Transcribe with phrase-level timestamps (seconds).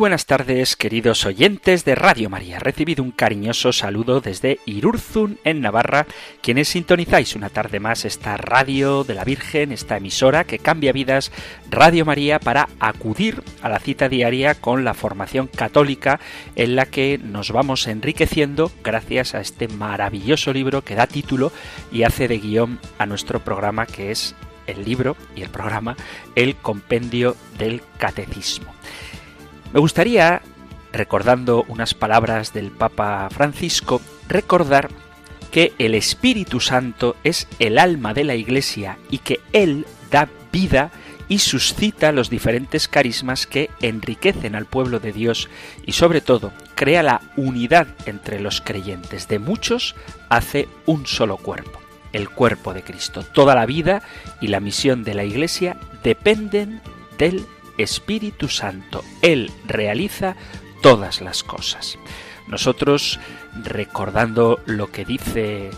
[0.00, 2.58] Buenas tardes, queridos oyentes de Radio María.
[2.58, 6.06] Recibido un cariñoso saludo desde Irurzun, en Navarra,
[6.40, 11.30] quienes sintonizáis una tarde más esta radio de la Virgen, esta emisora que cambia vidas,
[11.68, 16.18] Radio María, para acudir a la cita diaria con la formación católica
[16.56, 21.52] en la que nos vamos enriqueciendo gracias a este maravilloso libro que da título
[21.92, 24.34] y hace de guion a nuestro programa que es
[24.66, 25.94] el libro y el programa
[26.36, 28.72] El Compendio del Catecismo.
[29.72, 30.42] Me gustaría,
[30.92, 34.88] recordando unas palabras del Papa Francisco, recordar
[35.52, 40.90] que el Espíritu Santo es el alma de la Iglesia y que Él da vida
[41.28, 45.48] y suscita los diferentes carismas que enriquecen al pueblo de Dios
[45.86, 49.28] y sobre todo crea la unidad entre los creyentes.
[49.28, 49.94] De muchos
[50.28, 51.80] hace un solo cuerpo,
[52.12, 53.22] el cuerpo de Cristo.
[53.22, 54.02] Toda la vida
[54.40, 56.80] y la misión de la Iglesia dependen
[57.16, 57.46] del
[57.82, 59.04] Espíritu Santo.
[59.22, 60.36] Él realiza
[60.82, 61.98] todas las cosas.
[62.46, 63.20] Nosotros,
[63.64, 65.70] recordando lo que dice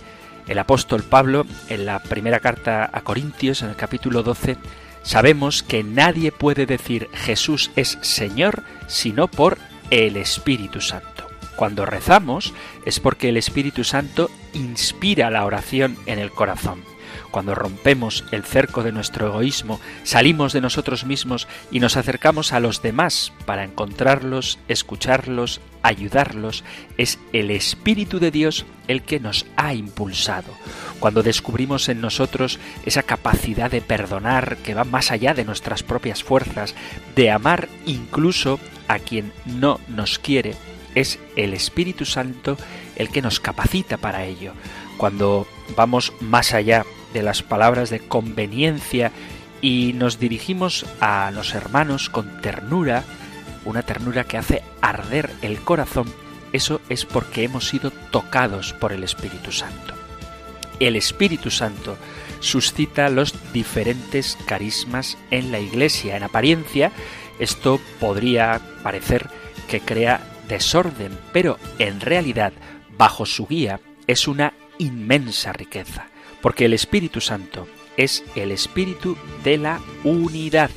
[0.48, 4.56] el apóstol Pablo en la primera carta a Corintios, en el capítulo 12,
[5.02, 9.58] sabemos que nadie puede decir Jesús es Señor sino por
[9.90, 11.26] el Espíritu Santo.
[11.56, 12.54] Cuando rezamos
[12.86, 16.91] es porque el Espíritu Santo inspira la oración en el corazón
[17.32, 22.60] cuando rompemos el cerco de nuestro egoísmo, salimos de nosotros mismos y nos acercamos a
[22.60, 26.62] los demás para encontrarlos, escucharlos, ayudarlos,
[26.98, 30.52] es el Espíritu de Dios el que nos ha impulsado.
[31.00, 36.22] Cuando descubrimos en nosotros esa capacidad de perdonar que va más allá de nuestras propias
[36.22, 36.74] fuerzas,
[37.16, 40.54] de amar incluso a quien no nos quiere,
[40.94, 42.58] es el Espíritu Santo
[42.96, 44.52] el que nos capacita para ello.
[44.98, 49.12] Cuando vamos más allá de las palabras de conveniencia
[49.60, 53.04] y nos dirigimos a los hermanos con ternura,
[53.64, 56.12] una ternura que hace arder el corazón,
[56.52, 59.94] eso es porque hemos sido tocados por el Espíritu Santo.
[60.80, 61.96] El Espíritu Santo
[62.40, 66.16] suscita los diferentes carismas en la Iglesia.
[66.16, 66.90] En apariencia,
[67.38, 69.30] esto podría parecer
[69.68, 72.52] que crea desorden, pero en realidad,
[72.98, 76.11] bajo su guía, es una inmensa riqueza
[76.42, 77.66] porque el Espíritu Santo
[77.96, 80.70] es el espíritu de la unidad,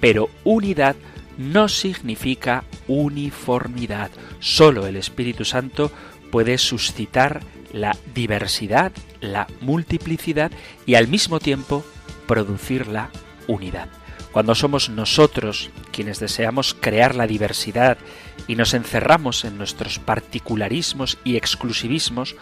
[0.00, 0.96] pero unidad
[1.38, 4.10] no significa uniformidad.
[4.40, 5.90] Solo el Espíritu Santo
[6.30, 7.40] puede suscitar
[7.72, 10.50] la diversidad, la multiplicidad
[10.86, 11.84] y al mismo tiempo
[12.26, 13.10] producir la
[13.46, 13.88] unidad.
[14.32, 17.98] Cuando somos nosotros quienes deseamos crear la diversidad
[18.48, 22.34] y nos encerramos en nuestros particularismos y exclusivismos,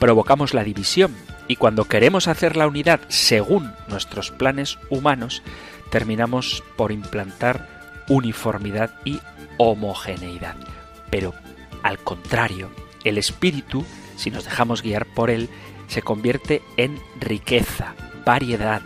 [0.00, 1.14] provocamos la división
[1.48, 5.42] y cuando queremos hacer la unidad según nuestros planes humanos,
[5.90, 7.68] terminamos por implantar
[8.08, 9.20] uniformidad y
[9.58, 10.56] homogeneidad.
[11.10, 11.34] Pero,
[11.82, 12.70] al contrario,
[13.04, 13.84] el espíritu,
[14.16, 15.48] si nos dejamos guiar por él,
[15.86, 18.82] se convierte en riqueza, variedad,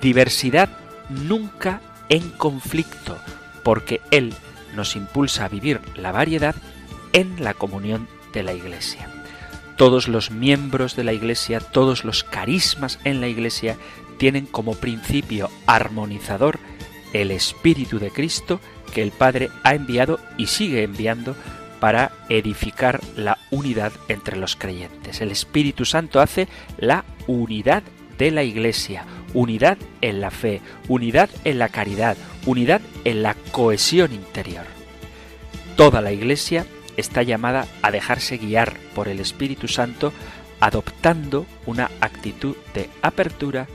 [0.00, 0.68] diversidad
[1.08, 3.18] nunca en conflicto,
[3.62, 4.34] porque él
[4.74, 6.54] nos impulsa a vivir la variedad
[7.12, 9.13] en la comunión de la Iglesia
[9.76, 13.76] todos los miembros de la Iglesia, todos los carismas en la Iglesia
[14.18, 16.58] tienen como principio armonizador
[17.12, 18.60] el Espíritu de Cristo
[18.92, 21.34] que el Padre ha enviado y sigue enviando
[21.80, 25.20] para edificar la unidad entre los creyentes.
[25.20, 26.48] El Espíritu Santo hace
[26.78, 27.82] la unidad
[28.18, 29.04] de la Iglesia,
[29.34, 32.16] unidad en la fe, unidad en la caridad,
[32.46, 34.64] unidad en la cohesión interior.
[35.76, 36.66] Toda la Iglesia
[36.96, 40.12] está llamada a dejarse guiar por el Espíritu Santo
[40.60, 43.66] adoptando una actitud de apertura,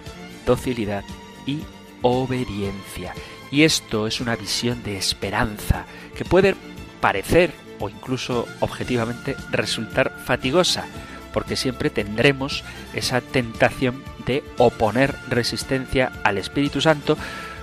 [0.46, 1.04] docilidad
[1.46, 1.60] y
[2.02, 3.14] obediencia.
[3.52, 5.86] Y esto es una visión de esperanza
[6.16, 6.56] que puede
[7.02, 10.86] parecer o incluso objetivamente resultar fatigosa,
[11.34, 12.64] porque siempre tendremos
[12.94, 17.18] esa tentación de oponer resistencia al Espíritu Santo,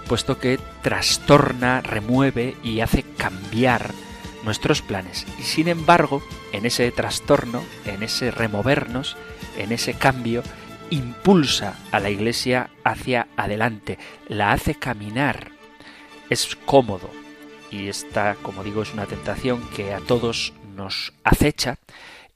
[0.09, 3.91] puesto que trastorna, remueve y hace cambiar
[4.47, 5.27] nuestros planes.
[5.39, 6.23] Y sin embargo,
[6.53, 9.19] en ese trastorno, en ese removernos,
[9.59, 10.43] en ese cambio,
[10.89, 13.99] impulsa a la Iglesia hacia adelante,
[14.29, 15.51] la hace caminar.
[16.31, 17.11] Es cómodo
[17.71, 21.79] y esta, como digo, es una tentación que a todos nos acecha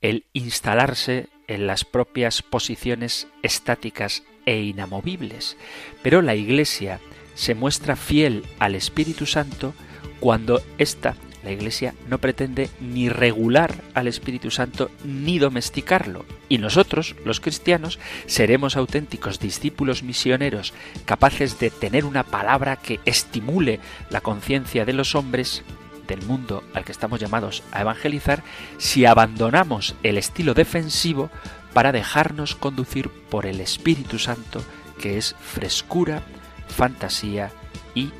[0.00, 5.56] el instalarse en las propias posiciones estáticas e inamovibles.
[6.02, 7.00] Pero la Iglesia
[7.34, 9.74] se muestra fiel al Espíritu Santo
[10.20, 16.24] cuando ésta la Iglesia no pretende ni regular al Espíritu Santo ni domesticarlo.
[16.48, 23.80] Y nosotros, los cristianos, seremos auténticos discípulos misioneros, capaces de tener una palabra que estimule
[24.10, 25.62] la conciencia de los hombres
[26.06, 28.42] del mundo al que estamos llamados a evangelizar,
[28.78, 31.30] si abandonamos el estilo defensivo
[31.72, 34.62] para dejarnos conducir por el Espíritu Santo,
[35.00, 36.22] que es frescura,
[36.68, 37.52] fantasía
[37.94, 38.10] y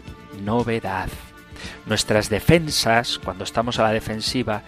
[0.43, 1.09] novedad.
[1.87, 4.63] Nuestras defensas, cuando estamos a la defensiva,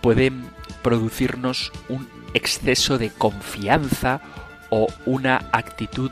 [0.00, 0.44] pueden
[0.82, 4.20] producirnos un exceso de confianza
[4.70, 6.10] o una actitud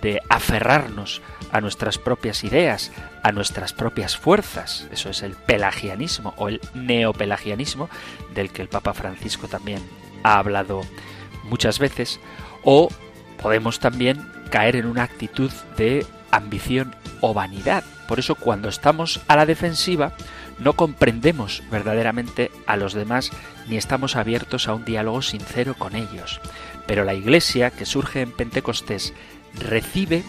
[0.00, 1.22] de aferrarnos
[1.52, 2.92] a nuestras propias ideas,
[3.22, 4.86] a nuestras propias fuerzas.
[4.92, 7.88] Eso es el pelagianismo o el neopelagianismo
[8.34, 9.80] del que el Papa Francisco también
[10.22, 10.82] ha hablado
[11.44, 12.20] muchas veces.
[12.62, 12.88] O
[13.40, 17.84] podemos también caer en una actitud de ambición o vanidad.
[18.08, 20.12] Por eso cuando estamos a la defensiva
[20.58, 23.30] no comprendemos verdaderamente a los demás
[23.68, 26.40] ni estamos abiertos a un diálogo sincero con ellos.
[26.86, 29.12] Pero la Iglesia que surge en Pentecostés
[29.54, 30.22] recibe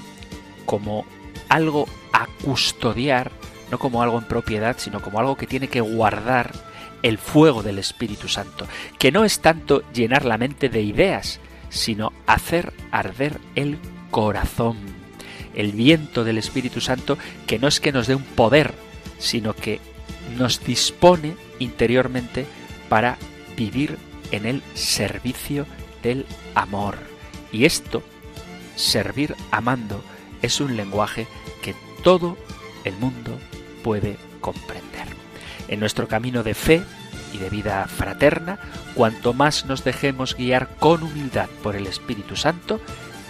[0.66, 1.06] como
[1.50, 3.32] algo a custodiar,
[3.72, 6.52] no como algo en propiedad, sino como algo que tiene que guardar
[7.04, 8.68] el fuego del Espíritu Santo,
[8.98, 11.40] que no es tanto llenar la mente de ideas,
[11.70, 13.78] sino hacer arder el
[14.10, 14.97] corazón
[15.58, 17.18] el viento del Espíritu Santo,
[17.48, 18.76] que no es que nos dé un poder,
[19.18, 19.82] sino que
[20.38, 22.46] nos dispone interiormente
[22.90, 23.18] para
[23.58, 23.98] vivir
[24.32, 25.66] en el servicio
[26.04, 27.00] del amor.
[27.52, 28.04] Y esto,
[28.76, 30.04] servir amando,
[30.44, 31.26] es un lenguaje
[31.64, 32.38] que todo
[32.84, 33.40] el mundo
[33.84, 35.08] puede comprender.
[35.70, 36.84] En nuestro camino de fe
[37.34, 38.60] y de vida fraterna,
[38.94, 42.80] cuanto más nos dejemos guiar con humildad por el Espíritu Santo,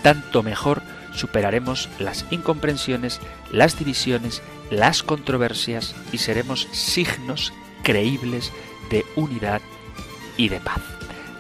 [0.04, 0.82] tanto mejor
[1.18, 3.20] superaremos las incomprensiones,
[3.52, 7.54] las divisiones, las controversias y seremos signos
[7.84, 8.52] creíbles
[8.90, 9.62] de unidad
[10.38, 10.82] y de paz.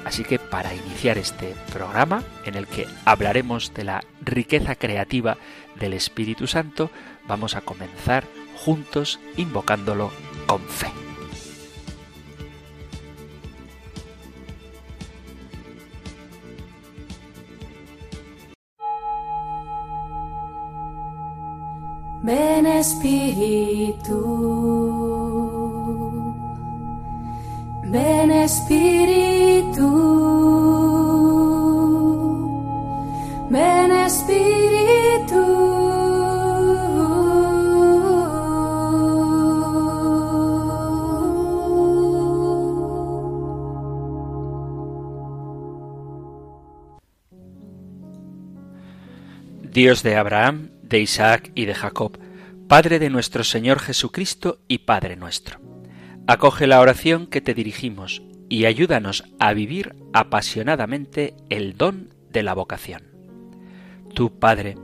[0.05, 5.37] Así que para iniciar este programa, en el que hablaremos de la riqueza creativa
[5.75, 6.89] del Espíritu Santo,
[7.27, 8.23] vamos a comenzar
[8.55, 10.11] juntos invocándolo
[10.45, 11.06] con fe.
[22.27, 24.19] Ven Espíritu,
[27.85, 29.87] ven Espíritu,
[33.49, 35.45] ven Espíritu.
[49.71, 52.17] Dios de Abraham, de Isaac y de Jacob,
[52.67, 55.59] Padre de nuestro Señor Jesucristo y Padre nuestro.
[56.27, 62.53] Acoge la oración que te dirigimos y ayúdanos a vivir apasionadamente el don de la
[62.53, 63.03] vocación.
[64.13, 64.75] Tú, Padre,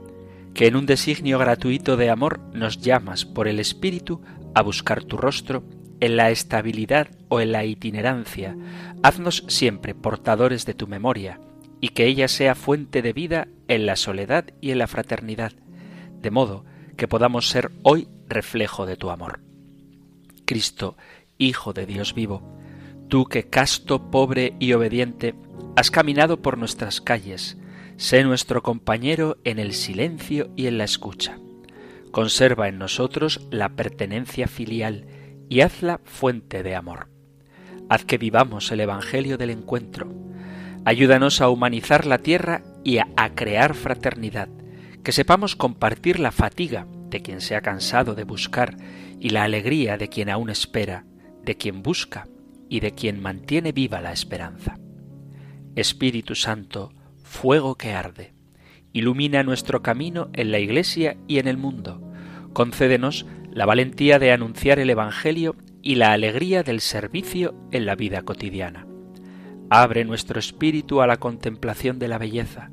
[0.54, 4.22] que en un designio gratuito de amor nos llamas por el Espíritu
[4.54, 5.64] a buscar tu rostro
[6.00, 8.56] en la estabilidad o en la itinerancia,
[9.02, 11.40] haznos siempre portadores de tu memoria,
[11.80, 15.52] y que ella sea fuente de vida en la soledad y en la fraternidad,
[16.24, 16.64] de modo
[16.96, 19.40] que podamos ser hoy reflejo de tu amor.
[20.44, 20.96] Cristo,
[21.36, 22.42] Hijo de Dios vivo,
[23.08, 25.34] tú que casto, pobre y obediente,
[25.76, 27.58] has caminado por nuestras calles,
[27.96, 31.38] sé nuestro compañero en el silencio y en la escucha.
[32.10, 35.06] Conserva en nosotros la pertenencia filial
[35.48, 37.08] y hazla fuente de amor.
[37.90, 40.08] Haz que vivamos el Evangelio del encuentro.
[40.84, 44.48] Ayúdanos a humanizar la tierra y a, crear fraternidad
[45.04, 48.76] que sepamos compartir la fatiga de quien se ha cansado de buscar
[49.20, 51.04] y la alegría de quien aún espera,
[51.44, 52.26] de quien busca
[52.70, 54.78] y de quien mantiene viva la esperanza.
[55.76, 56.92] Espíritu Santo,
[57.22, 58.32] fuego que arde,
[58.92, 62.00] ilumina nuestro camino en la Iglesia y en el mundo.
[62.54, 68.22] Concédenos la valentía de anunciar el Evangelio y la alegría del servicio en la vida
[68.22, 68.86] cotidiana.
[69.68, 72.70] Abre nuestro espíritu a la contemplación de la belleza,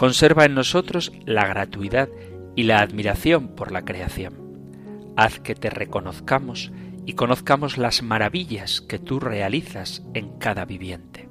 [0.00, 2.08] Conserva en nosotros la gratuidad
[2.56, 5.12] y la admiración por la creación.
[5.14, 6.72] Haz que te reconozcamos
[7.04, 11.28] y conozcamos las maravillas que tú realizas en cada viviente.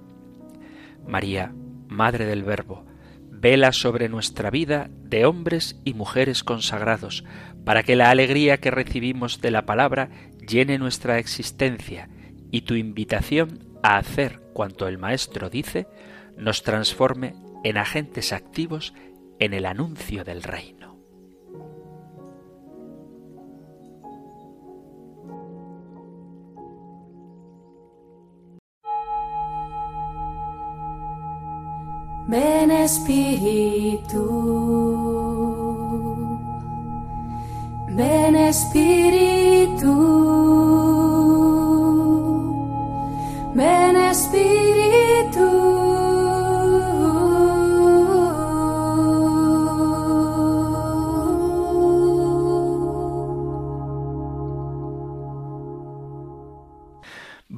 [1.08, 1.52] María,
[1.88, 2.86] Madre del Verbo,
[3.32, 7.24] vela sobre nuestra vida de hombres y mujeres consagrados,
[7.66, 10.12] para que la alegría que recibimos de la palabra
[10.48, 12.08] llene nuestra existencia
[12.52, 15.88] y tu invitación a hacer cuanto el Maestro dice
[16.38, 18.94] nos transforme en agentes activos
[19.40, 20.80] en el anuncio del reino.
[32.28, 34.24] Ven Espíritu,
[37.96, 39.96] ven Espíritu,
[43.56, 44.49] ven Espíritu.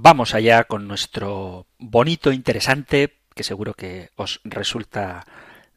[0.03, 5.27] Vamos allá con nuestro bonito, interesante, que seguro que os resulta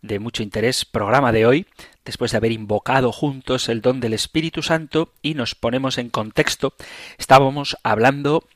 [0.00, 1.66] de mucho interés, programa de hoy,
[2.06, 6.72] después de haber invocado juntos el don del Espíritu Santo y nos ponemos en contexto,
[7.18, 8.48] estábamos hablando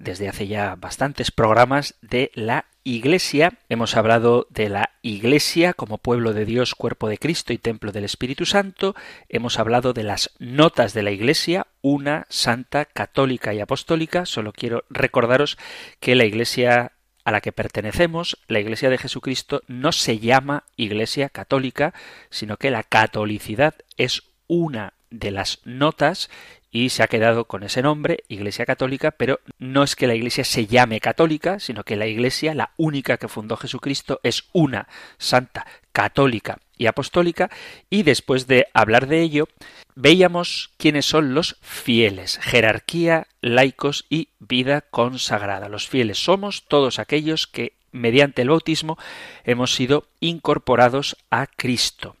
[0.00, 3.52] desde hace ya bastantes programas de la Iglesia.
[3.68, 8.04] Hemos hablado de la Iglesia como pueblo de Dios, cuerpo de Cristo y templo del
[8.04, 8.96] Espíritu Santo.
[9.28, 14.24] Hemos hablado de las notas de la Iglesia, una, santa, católica y apostólica.
[14.24, 15.58] Solo quiero recordaros
[16.00, 16.92] que la Iglesia
[17.22, 21.92] a la que pertenecemos, la Iglesia de Jesucristo, no se llama Iglesia católica,
[22.30, 26.30] sino que la catolicidad es una de las notas
[26.70, 30.44] y se ha quedado con ese nombre, Iglesia Católica, pero no es que la Iglesia
[30.44, 35.66] se llame católica, sino que la Iglesia, la única que fundó Jesucristo, es una, santa,
[35.92, 37.50] católica y apostólica,
[37.90, 39.48] y después de hablar de ello,
[39.96, 45.68] veíamos quiénes son los fieles, jerarquía, laicos y vida consagrada.
[45.68, 48.98] Los fieles somos todos aquellos que mediante el bautismo
[49.44, 52.16] hemos sido incorporados a Cristo.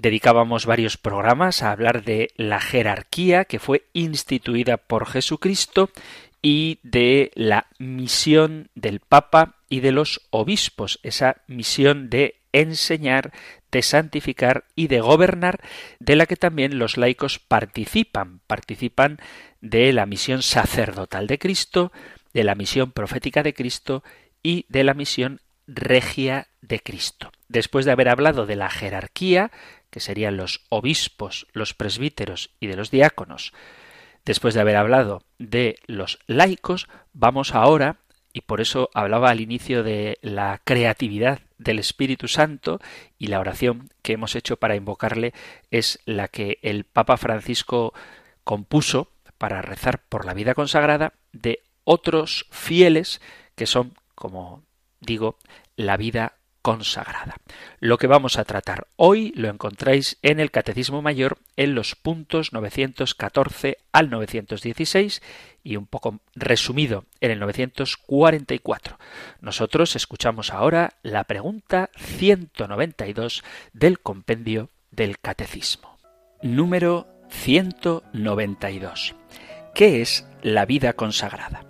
[0.00, 5.90] Dedicábamos varios programas a hablar de la jerarquía que fue instituida por Jesucristo
[6.40, 13.32] y de la misión del Papa y de los obispos, esa misión de enseñar,
[13.70, 15.60] de santificar y de gobernar,
[15.98, 19.18] de la que también los laicos participan, participan
[19.60, 21.92] de la misión sacerdotal de Cristo,
[22.32, 24.02] de la misión profética de Cristo
[24.42, 27.30] y de la misión regia de Cristo.
[27.48, 29.50] Después de haber hablado de la jerarquía,
[29.90, 33.52] que serían los obispos, los presbíteros y de los diáconos,
[34.24, 37.96] después de haber hablado de los laicos, vamos ahora,
[38.32, 42.80] y por eso hablaba al inicio de la creatividad del Espíritu Santo,
[43.18, 45.34] y la oración que hemos hecho para invocarle
[45.70, 47.92] es la que el Papa Francisco
[48.44, 53.20] compuso para rezar por la vida consagrada de otros fieles
[53.56, 54.62] que son, como
[55.00, 55.38] digo,
[55.76, 57.36] la vida consagrada.
[57.78, 62.52] Lo que vamos a tratar hoy lo encontráis en el Catecismo Mayor en los puntos
[62.52, 65.22] 914 al 916
[65.62, 68.98] y un poco resumido en el 944.
[69.40, 75.98] Nosotros escuchamos ahora la pregunta 192 del compendio del Catecismo.
[76.42, 79.14] Número 192.
[79.74, 81.64] ¿Qué es la vida consagrada?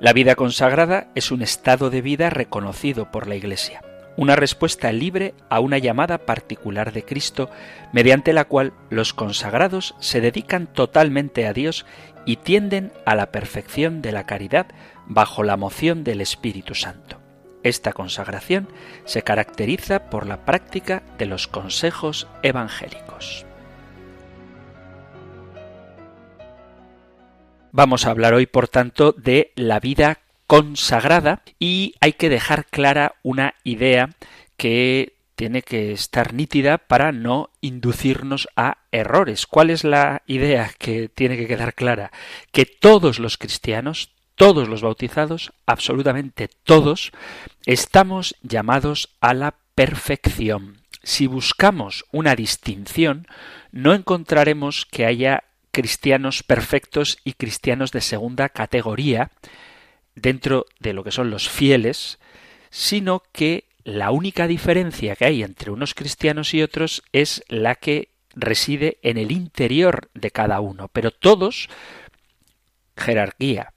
[0.00, 3.82] La vida consagrada es un estado de vida reconocido por la Iglesia
[4.18, 7.48] una respuesta libre a una llamada particular de Cristo,
[7.92, 11.86] mediante la cual los consagrados se dedican totalmente a Dios
[12.26, 14.66] y tienden a la perfección de la caridad
[15.06, 17.20] bajo la moción del Espíritu Santo.
[17.62, 18.68] Esta consagración
[19.04, 23.46] se caracteriza por la práctica de los consejos evangélicos.
[27.70, 30.18] Vamos a hablar hoy, por tanto, de la vida
[30.48, 34.10] consagrada y hay que dejar clara una idea
[34.56, 39.46] que tiene que estar nítida para no inducirnos a errores.
[39.46, 42.10] ¿Cuál es la idea que tiene que quedar clara?
[42.50, 47.12] Que todos los cristianos, todos los bautizados, absolutamente todos,
[47.66, 50.80] estamos llamados a la perfección.
[51.02, 53.28] Si buscamos una distinción,
[53.70, 59.30] no encontraremos que haya cristianos perfectos y cristianos de segunda categoría,
[60.20, 62.18] dentro de lo que son los fieles,
[62.70, 68.10] sino que la única diferencia que hay entre unos cristianos y otros es la que
[68.34, 71.68] reside en el interior de cada uno, pero todos,
[72.96, 73.72] jerarquía,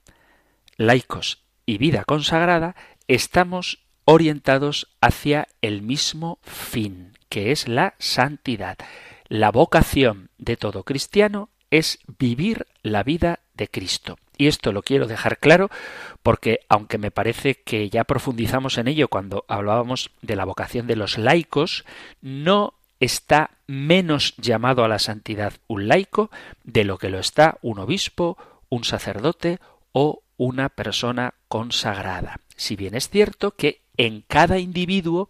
[0.77, 2.75] laicos y vida consagrada,
[3.07, 8.77] estamos orientados hacia el mismo fin, que es la santidad.
[9.27, 14.17] La vocación de todo cristiano es vivir la vida de Cristo.
[14.37, 15.69] Y esto lo quiero dejar claro
[16.23, 20.95] porque, aunque me parece que ya profundizamos en ello cuando hablábamos de la vocación de
[20.95, 21.85] los laicos,
[22.21, 26.29] no está menos llamado a la santidad un laico
[26.63, 28.37] de lo que lo está un obispo,
[28.69, 29.59] un sacerdote
[29.91, 32.39] o una persona consagrada.
[32.55, 35.29] Si bien es cierto que en cada individuo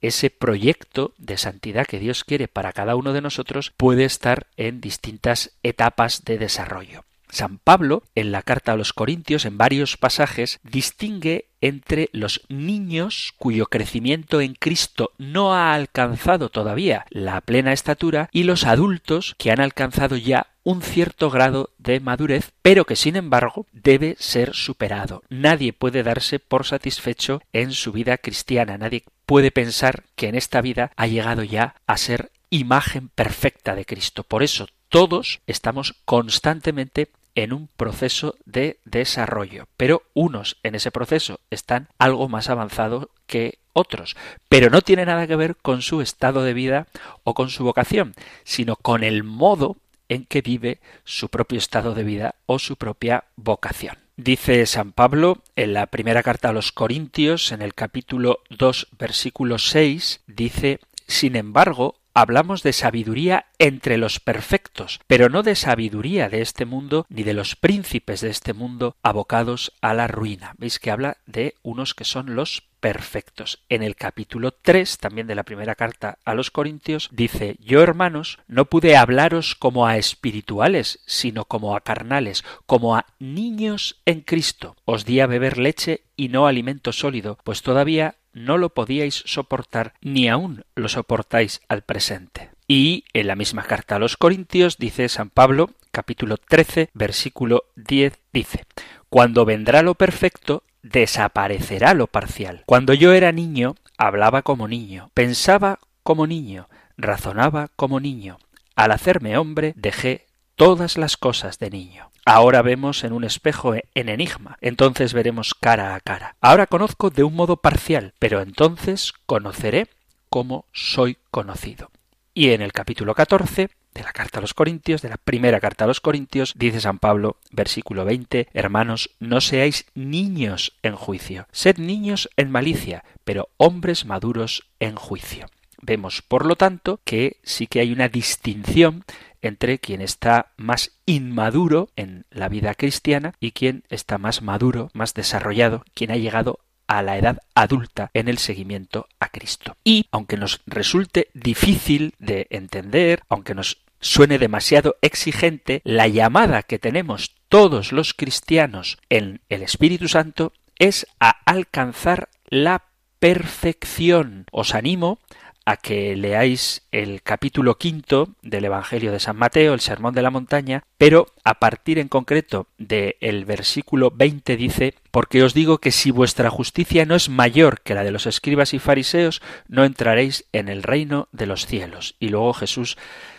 [0.00, 4.80] ese proyecto de santidad que Dios quiere para cada uno de nosotros puede estar en
[4.80, 7.04] distintas etapas de desarrollo.
[7.32, 13.32] San Pablo, en la carta a los Corintios, en varios pasajes, distingue entre los niños
[13.38, 19.50] cuyo crecimiento en Cristo no ha alcanzado todavía la plena estatura y los adultos que
[19.50, 25.22] han alcanzado ya un cierto grado de madurez, pero que sin embargo debe ser superado.
[25.30, 30.60] Nadie puede darse por satisfecho en su vida cristiana, nadie puede pensar que en esta
[30.60, 34.22] vida ha llegado ya a ser imagen perfecta de Cristo.
[34.22, 41.40] Por eso todos estamos constantemente en un proceso de desarrollo, pero unos en ese proceso
[41.50, 44.16] están algo más avanzados que otros,
[44.48, 46.88] pero no tiene nada que ver con su estado de vida
[47.24, 49.76] o con su vocación, sino con el modo
[50.08, 53.96] en que vive su propio estado de vida o su propia vocación.
[54.16, 59.58] Dice San Pablo en la primera carta a los Corintios, en el capítulo 2, versículo
[59.58, 66.42] 6, dice, sin embargo, hablamos de sabiduría entre los perfectos, pero no de sabiduría de
[66.42, 70.54] este mundo ni de los príncipes de este mundo abocados a la ruina.
[70.58, 73.62] Veis que habla de unos que son los perfectos.
[73.68, 78.40] En el capítulo 3, también de la primera carta a los Corintios, dice, Yo, hermanos,
[78.48, 84.76] no pude hablaros como a espirituales, sino como a carnales, como a niños en Cristo.
[84.84, 89.94] Os di a beber leche y no alimento sólido, pues todavía no lo podíais soportar,
[90.00, 92.50] ni aún lo soportáis al presente.
[92.68, 98.18] Y en la misma carta a los Corintios dice San Pablo, capítulo 13, versículo 10,
[98.32, 98.64] dice,
[99.10, 102.62] Cuando vendrá lo perfecto, desaparecerá lo parcial.
[102.66, 108.38] Cuando yo era niño, hablaba como niño, pensaba como niño, razonaba como niño.
[108.74, 112.10] Al hacerme hombre, dejé todas las cosas de niño.
[112.24, 116.36] Ahora vemos en un espejo en enigma, entonces veremos cara a cara.
[116.40, 119.88] Ahora conozco de un modo parcial, pero entonces conoceré
[120.28, 121.90] como soy conocido.
[122.34, 125.84] Y en el capítulo 14 de la carta a los Corintios, de la primera carta
[125.84, 131.76] a los Corintios, dice San Pablo, versículo 20, Hermanos, no seáis niños en juicio, sed
[131.76, 135.48] niños en malicia, pero hombres maduros en juicio.
[135.82, 139.04] Vemos, por lo tanto, que sí que hay una distinción
[139.42, 145.12] entre quien está más inmaduro en la vida cristiana y quien está más maduro, más
[145.14, 149.76] desarrollado, quien ha llegado a la edad adulta en el seguimiento a Cristo.
[149.82, 156.78] Y aunque nos resulte difícil de entender, aunque nos suene demasiado exigente, la llamada que
[156.78, 162.84] tenemos todos los cristianos en el Espíritu Santo es a alcanzar la
[163.18, 164.46] perfección.
[164.50, 165.18] Os animo
[165.64, 170.30] a que leáis el capítulo quinto del Evangelio de San Mateo, el Sermón de la
[170.30, 176.10] Montaña, pero a partir en concreto del versículo 20 dice, porque os digo que si
[176.10, 180.68] vuestra justicia no es mayor que la de los escribas y fariseos, no entraréis en
[180.68, 182.16] el reino de los cielos.
[182.18, 182.96] Y luego Jesús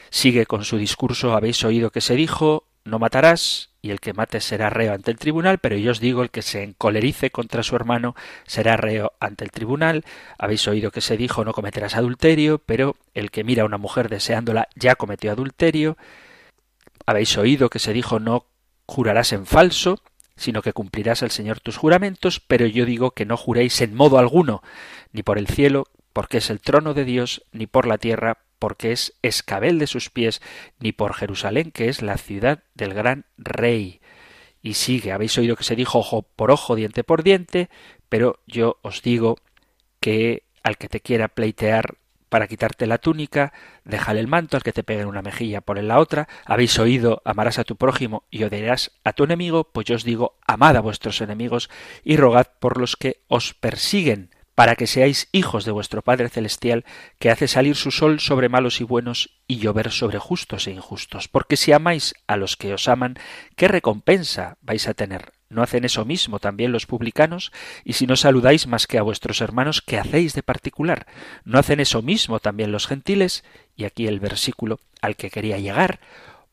[0.09, 4.39] sigue con su discurso, habéis oído que se dijo, no matarás, y el que mate
[4.39, 7.75] será reo ante el tribunal, pero yo os digo, el que se encolerice contra su
[7.75, 8.15] hermano
[8.45, 10.05] será reo ante el tribunal.
[10.37, 14.07] Habéis oído que se dijo no cometerás adulterio, pero el que mira a una mujer
[14.07, 15.97] deseándola ya cometió adulterio.
[17.05, 18.45] Habéis oído que se dijo no
[18.85, 20.01] jurarás en falso,
[20.37, 24.17] sino que cumplirás al Señor tus juramentos, pero yo digo que no juréis en modo
[24.17, 24.63] alguno,
[25.11, 28.93] ni por el cielo, porque es el trono de Dios, ni por la tierra, porque
[28.93, 30.41] es escabel de sus pies,
[30.79, 33.99] ni por Jerusalén, que es la ciudad del gran rey.
[34.61, 37.69] Y sigue, habéis oído que se dijo ojo por ojo, diente por diente,
[38.07, 39.35] pero yo os digo
[39.99, 41.95] que al que te quiera pleitear
[42.29, 43.51] para quitarte la túnica,
[43.83, 46.79] déjale el manto, al que te pegue en una mejilla por en la otra, habéis
[46.79, 50.77] oído amarás a tu prójimo y odiarás a tu enemigo, pues yo os digo amad
[50.77, 51.69] a vuestros enemigos
[52.05, 56.85] y rogad por los que os persiguen para que seáis hijos de vuestro Padre Celestial,
[57.19, 61.27] que hace salir su sol sobre malos y buenos y llover sobre justos e injustos.
[61.27, 63.15] Porque si amáis a los que os aman,
[63.55, 65.33] ¿qué recompensa vais a tener?
[65.49, 67.51] ¿No hacen eso mismo también los publicanos?
[67.83, 71.05] Y si no saludáis más que a vuestros hermanos, ¿qué hacéis de particular?
[71.43, 73.43] ¿No hacen eso mismo también los gentiles?
[73.75, 75.99] Y aquí el versículo al que quería llegar.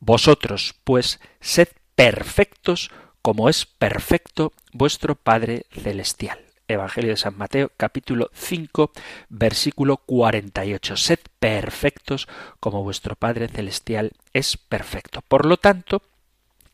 [0.00, 2.90] Vosotros, pues, sed perfectos
[3.22, 6.49] como es perfecto vuestro Padre Celestial.
[6.70, 8.92] Evangelio de San Mateo, capítulo 5,
[9.28, 10.96] versículo 48.
[10.96, 12.28] Sed perfectos
[12.60, 15.22] como vuestro Padre Celestial es perfecto.
[15.22, 16.02] Por lo tanto,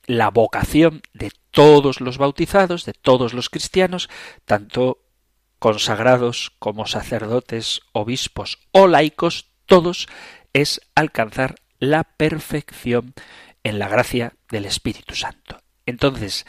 [0.07, 4.09] la vocación de todos los bautizados, de todos los cristianos,
[4.45, 4.99] tanto
[5.59, 10.07] consagrados como sacerdotes, obispos o laicos, todos
[10.53, 13.15] es alcanzar la perfección
[13.65, 15.61] en la gracia del Espíritu Santo.
[15.87, 16.47] Entonces,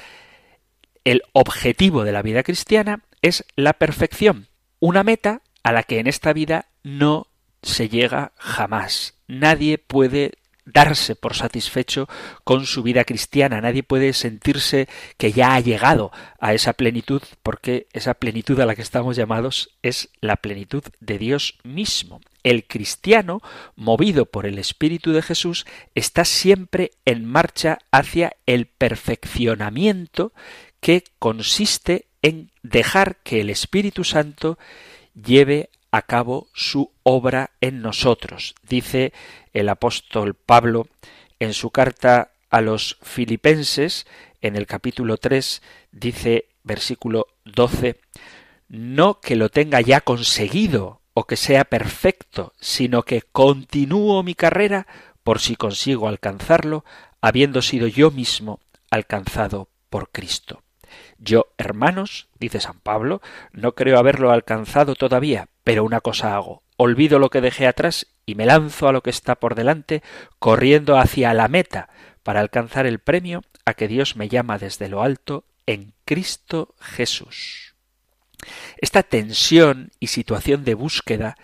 [1.03, 4.47] el objetivo de la vida cristiana es la perfección,
[4.79, 7.27] una meta a la que en esta vida no
[7.61, 9.15] se llega jamás.
[9.27, 10.33] Nadie puede
[10.67, 12.07] darse por satisfecho
[12.43, 13.61] con su vida cristiana.
[13.61, 18.75] Nadie puede sentirse que ya ha llegado a esa plenitud, porque esa plenitud a la
[18.75, 22.21] que estamos llamados es la plenitud de Dios mismo.
[22.43, 23.41] El cristiano,
[23.75, 30.33] movido por el Espíritu de Jesús, está siempre en marcha hacia el perfeccionamiento
[30.79, 34.59] que consiste en dejar que el Espíritu Santo
[35.13, 38.53] lleve a cabo su obra en nosotros.
[38.67, 39.13] Dice
[39.53, 40.87] el apóstol Pablo
[41.39, 44.05] en su carta a los filipenses,
[44.41, 45.61] en el capítulo 3,
[45.91, 47.97] dice versículo 12,
[48.67, 54.85] no que lo tenga ya conseguido o que sea perfecto, sino que continúo mi carrera
[55.23, 56.83] por si consigo alcanzarlo,
[57.21, 58.59] habiendo sido yo mismo
[58.91, 60.61] alcanzado por Cristo.
[61.19, 67.19] Yo, hermanos, dice San Pablo, no creo haberlo alcanzado todavía, pero una cosa hago, olvido
[67.19, 70.03] lo que dejé atrás y me lanzo a lo que está por delante,
[70.39, 71.89] corriendo hacia la meta
[72.23, 77.75] para alcanzar el premio a que Dios me llama desde lo alto en Cristo Jesús.
[78.77, 81.37] Esta tensión y situación de búsqueda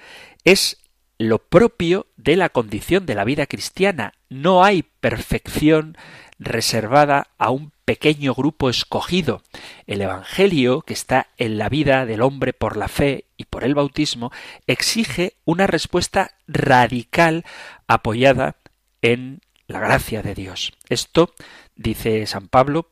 [0.43, 0.82] es
[1.29, 4.13] lo propio de la condición de la vida cristiana.
[4.29, 5.97] No hay perfección
[6.39, 9.41] reservada a un pequeño grupo escogido.
[9.87, 13.75] El Evangelio, que está en la vida del hombre por la fe y por el
[13.75, 14.31] bautismo,
[14.67, 17.45] exige una respuesta radical
[17.87, 18.55] apoyada
[19.01, 20.73] en la gracia de Dios.
[20.89, 21.33] Esto
[21.75, 22.89] dice San Pablo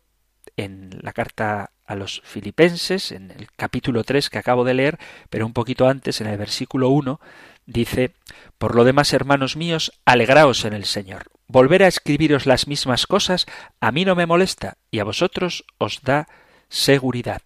[0.58, 5.46] en la carta a los filipenses, en el capítulo 3 que acabo de leer, pero
[5.46, 7.20] un poquito antes, en el versículo 1,
[7.66, 8.14] dice,
[8.58, 11.28] Por lo demás, hermanos míos, alegraos en el Señor.
[11.48, 13.46] Volver a escribiros las mismas cosas
[13.80, 16.28] a mí no me molesta y a vosotros os da
[16.70, 17.42] seguridad.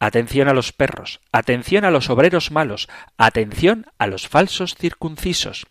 [0.00, 5.66] Atención a los perros, atención a los obreros malos, atención a los falsos circuncisos,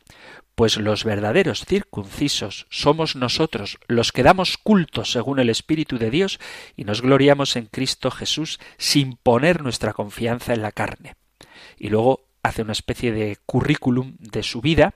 [0.58, 6.40] pues los verdaderos circuncisos somos nosotros, los que damos culto según el Espíritu de Dios
[6.76, 11.14] y nos gloriamos en Cristo Jesús sin poner nuestra confianza en la carne.
[11.78, 14.94] Y luego hace una especie de currículum de su vida,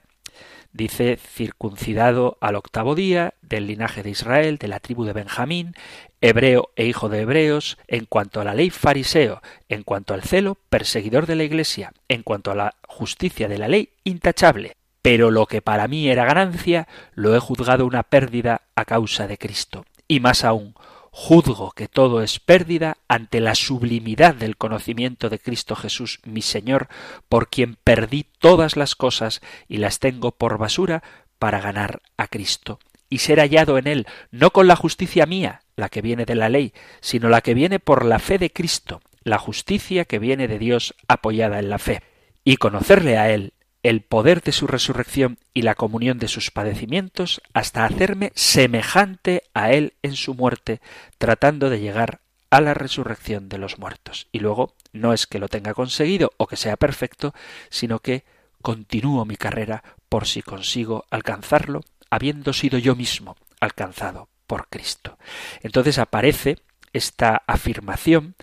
[0.73, 5.73] dice circuncidado al octavo día, del linaje de Israel, de la tribu de Benjamín,
[6.21, 10.57] hebreo e hijo de hebreos, en cuanto a la ley fariseo, en cuanto al celo,
[10.69, 14.77] perseguidor de la Iglesia, en cuanto a la justicia de la ley, intachable.
[15.01, 19.37] Pero lo que para mí era ganancia, lo he juzgado una pérdida a causa de
[19.37, 19.85] Cristo.
[20.07, 20.75] Y más aún,
[21.11, 26.87] juzgo que todo es pérdida ante la sublimidad del conocimiento de Cristo Jesús, mi Señor,
[27.29, 31.03] por quien perdí todas las cosas y las tengo por basura
[31.37, 32.79] para ganar a Cristo.
[33.09, 36.47] Y ser hallado en él, no con la justicia mía, la que viene de la
[36.47, 40.59] ley, sino la que viene por la fe de Cristo, la justicia que viene de
[40.59, 42.03] Dios apoyada en la fe,
[42.45, 47.41] y conocerle a él el poder de su resurrección y la comunión de sus padecimientos
[47.53, 50.81] hasta hacerme semejante a Él en su muerte,
[51.17, 54.27] tratando de llegar a la resurrección de los muertos.
[54.31, 57.33] Y luego no es que lo tenga conseguido o que sea perfecto,
[57.69, 58.23] sino que
[58.61, 65.17] continúo mi carrera por si consigo alcanzarlo, habiendo sido yo mismo alcanzado por Cristo.
[65.61, 66.57] Entonces aparece
[66.93, 68.35] esta afirmación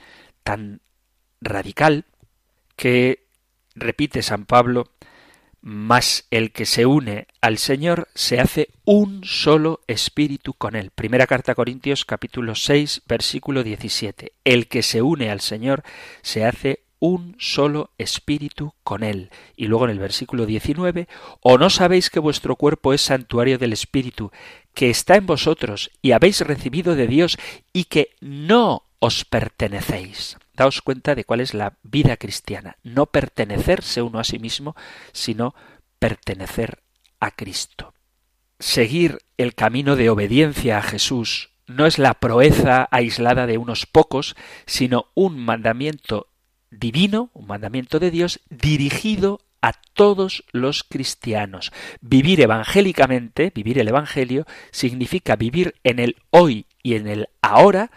[0.43, 0.81] tan
[1.41, 2.07] radical
[2.77, 3.27] que
[3.75, 4.91] repite San Pablo
[5.69, 10.91] mas el que se une al Señor se hace un solo espíritu con él.
[10.95, 14.33] Primera carta a Corintios capítulo 6 versículo 17.
[14.45, 15.83] El que se une al Señor
[16.23, 19.31] se hace un solo espíritu con él.
[19.57, 21.07] Y luego en el versículo 19,
[21.43, 24.33] ¿o no sabéis que vuestro cuerpo es santuario del espíritu,
[24.73, 27.37] que está en vosotros y habéis recibido de Dios
[27.75, 30.39] y que no os pertenecéis?
[30.59, 32.79] Daos cuenta de cuál es la vida cristiana.
[32.83, 34.75] No pertenecerse uno a sí mismo,
[35.13, 35.55] sino
[36.01, 36.83] pertenecer
[37.21, 37.95] a Cristo.
[38.59, 44.35] Seguir el camino de obediencia a Jesús no es la proeza aislada de unos pocos,
[44.67, 46.27] sino un mandamiento
[46.73, 51.71] divino, un mandamiento de Dios dirigido a todos los cristianos.
[52.01, 57.93] Vivir evangélicamente, vivir el Evangelio, significa vivir en el hoy y en el ahora,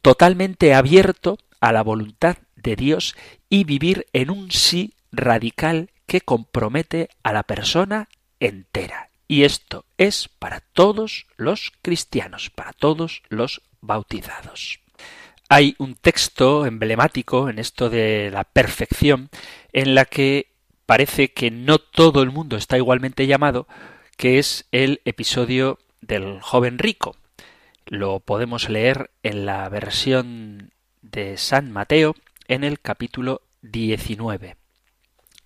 [0.00, 3.16] totalmente abierto a la voluntad de Dios
[3.48, 9.10] y vivir en un sí radical que compromete a la persona entera.
[9.26, 14.78] Y esto es para todos los cristianos, para todos los bautizados.
[15.48, 19.28] Hay un texto emblemático en esto de la perfección
[19.72, 20.52] en la que
[20.86, 23.66] parece que no todo el mundo está igualmente llamado,
[24.16, 27.16] que es el episodio del joven rico.
[27.86, 30.70] Lo podemos leer en la versión
[31.10, 32.14] de San Mateo
[32.48, 34.56] en el capítulo 19.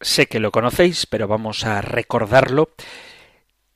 [0.01, 2.71] sé que lo conocéis, pero vamos a recordarlo.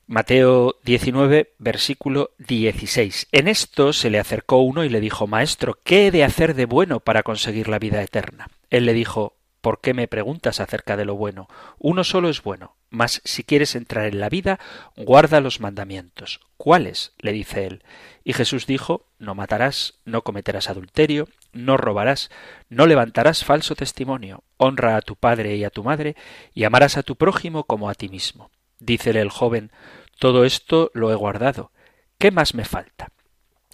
[0.06, 3.28] Mateo 19, versículo 16.
[3.32, 6.66] En esto se le acercó uno y le dijo, Maestro, ¿qué he de hacer de
[6.66, 8.48] bueno para conseguir la vida eterna?
[8.70, 11.48] Él le dijo, ¿Por qué me preguntas acerca de lo bueno?
[11.78, 14.60] Uno solo es bueno, mas si quieres entrar en la vida,
[14.94, 16.40] guarda los mandamientos.
[16.58, 17.14] ¿Cuáles?
[17.16, 17.82] le dice él.
[18.24, 22.30] Y Jesús dijo, No matarás, no cometerás adulterio, no robarás,
[22.68, 26.16] no levantarás falso testimonio, honra a tu padre y a tu madre,
[26.52, 28.50] y amarás a tu prójimo como a ti mismo.
[28.78, 29.70] Dícele el joven,
[30.18, 31.72] Todo esto lo he guardado.
[32.18, 33.10] ¿Qué más me falta?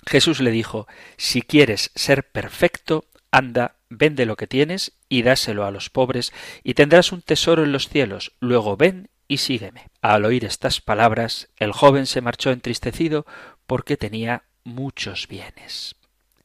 [0.06, 5.70] Jesús le dijo, Si quieres ser perfecto, anda, vende lo que tienes y dáselo a
[5.70, 8.32] los pobres, y tendrás un tesoro en los cielos.
[8.40, 9.88] Luego ven y sígueme.
[10.00, 13.26] Al oír estas palabras, el joven se marchó entristecido
[13.66, 15.94] porque tenía muchos bienes.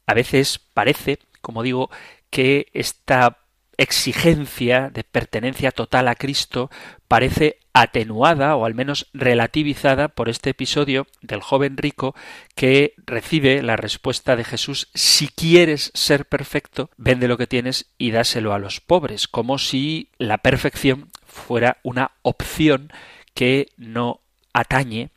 [0.08, 1.90] A veces parece, como digo,
[2.30, 3.40] que esta
[3.78, 6.70] exigencia de pertenencia total a Cristo
[7.08, 12.16] parece atenuada o al menos relativizada por este episodio del joven rico
[12.56, 18.12] que recibe la respuesta de Jesús si quieres ser perfecto, vende lo que tienes y
[18.12, 22.94] dáselo a los pobres, como si la perfección fuera una opción
[23.34, 24.22] que no
[24.54, 25.12] atañe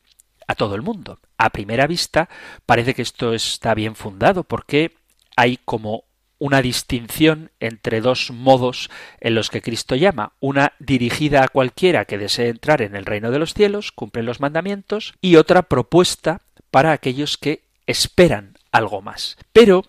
[0.49, 1.21] a todo el mundo.
[1.37, 2.29] A primera vista
[2.67, 4.97] parece que esto está bien fundado porque
[5.37, 6.05] hay como
[6.39, 12.19] una distinción entre dos modos en los que Cristo llama, una dirigida a cualquiera que
[12.19, 16.93] desee entrar en el reino de los cielos, cumple los mandamientos, y otra propuesta para
[16.93, 19.37] aquellos que esperan algo más.
[19.53, 19.85] Pero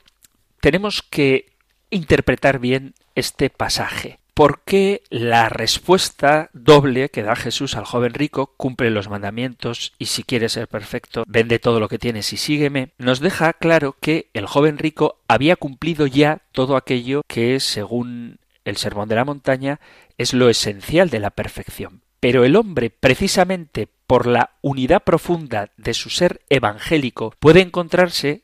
[0.60, 1.54] tenemos que
[1.92, 8.90] interpretar bien este pasaje porque la respuesta doble que da Jesús al joven rico, cumple
[8.90, 13.20] los mandamientos y si quieres ser perfecto, vende todo lo que tienes y sígueme, nos
[13.20, 19.10] deja claro que el joven rico había cumplido ya todo aquello que, según el Sermón
[19.10, 19.82] de la Montaña,
[20.18, 22.04] es lo esencial de la perfección.
[22.22, 28.44] Pero el hombre, precisamente por la unidad profunda de su ser evangélico, puede encontrarse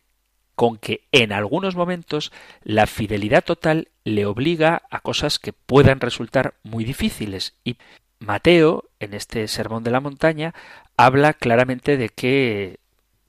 [0.56, 2.32] con que en algunos momentos
[2.64, 7.54] la fidelidad total le obliga a cosas que puedan resultar muy difíciles.
[7.64, 7.78] Y
[8.20, 10.54] Mateo, en este Sermón de la Montaña,
[10.98, 12.80] habla claramente de que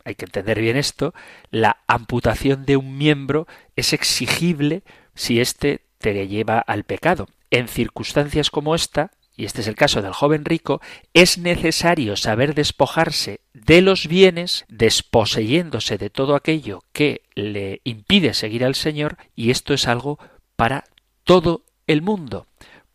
[0.04, 1.14] hay que entender bien esto,
[1.50, 4.84] la amputación de un miembro es exigible
[5.16, 7.28] si éste te lleva al pecado.
[7.50, 10.80] En circunstancias como esta, y este es el caso del joven rico,
[11.12, 18.64] es necesario saber despojarse de los bienes, desposeyéndose de todo aquello que le impide seguir
[18.64, 20.18] al Señor, y esto es algo
[20.56, 20.84] para
[21.24, 22.46] todo el mundo,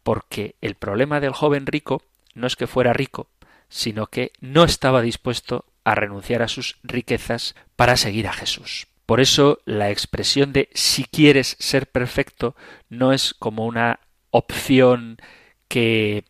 [0.03, 2.01] porque el problema del joven rico
[2.33, 3.27] no es que fuera rico,
[3.69, 8.87] sino que no estaba dispuesto a renunciar a sus riquezas para seguir a Jesús.
[9.05, 12.55] Por eso la expresión de si quieres ser perfecto
[12.89, 13.99] no es como una
[14.29, 15.17] opción
[15.67, 16.23] que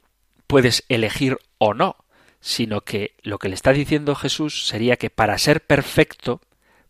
[0.51, 1.95] puedes elegir o no,
[2.41, 6.41] sino que lo que le está diciendo Jesús sería que para ser perfecto,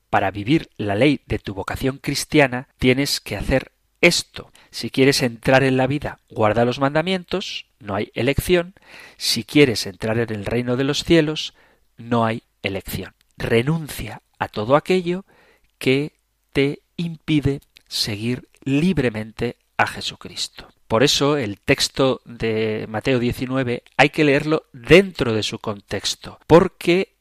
[0.10, 3.71] para vivir la ley de tu vocación cristiana, tienes que hacer
[4.02, 4.52] esto.
[4.71, 8.74] Si quieres entrar en la vida, guarda los mandamientos, no hay elección.
[9.17, 11.54] Si quieres entrar en el reino de los cielos,
[11.97, 13.13] no hay elección.
[13.38, 15.24] Renuncia a todo aquello
[15.78, 16.13] que
[16.52, 20.67] te impide seguir libremente a Jesucristo.
[20.91, 27.15] Por eso el texto de Mateo 19 hay que leerlo dentro de su contexto, porque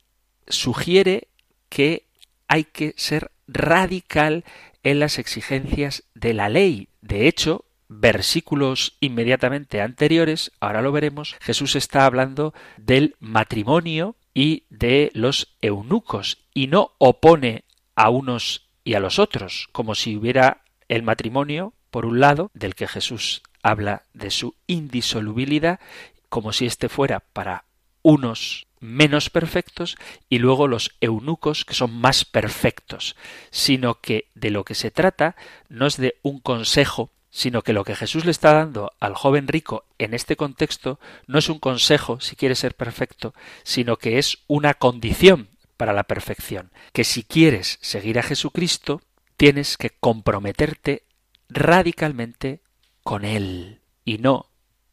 [0.48, 1.28] sugiere
[1.68, 2.02] que
[2.48, 4.44] hay que ser radical
[4.83, 6.88] en las exigencias de la ley.
[7.00, 15.12] De hecho, versículos inmediatamente anteriores, ahora lo veremos, Jesús está hablando del matrimonio y de
[15.14, 17.62] los eunucos y no opone
[17.94, 22.74] a unos y a los otros, como si hubiera el matrimonio, por un lado, del
[22.74, 25.80] que Jesús habla de su indisolubilidad
[26.28, 27.64] como si éste fuera para
[28.02, 29.96] unos menos perfectos
[30.28, 33.16] y luego los eunucos que son más perfectos,
[33.50, 35.36] sino que de lo que se trata
[35.68, 39.48] no es de un consejo, sino que lo que Jesús le está dando al joven
[39.48, 44.38] rico en este contexto no es un consejo si quiere ser perfecto, sino que es
[44.46, 49.00] una condición para la perfección, que si quieres seguir a Jesucristo,
[49.36, 51.04] tienes que comprometerte
[51.48, 52.60] radicalmente
[53.02, 54.46] con Él y no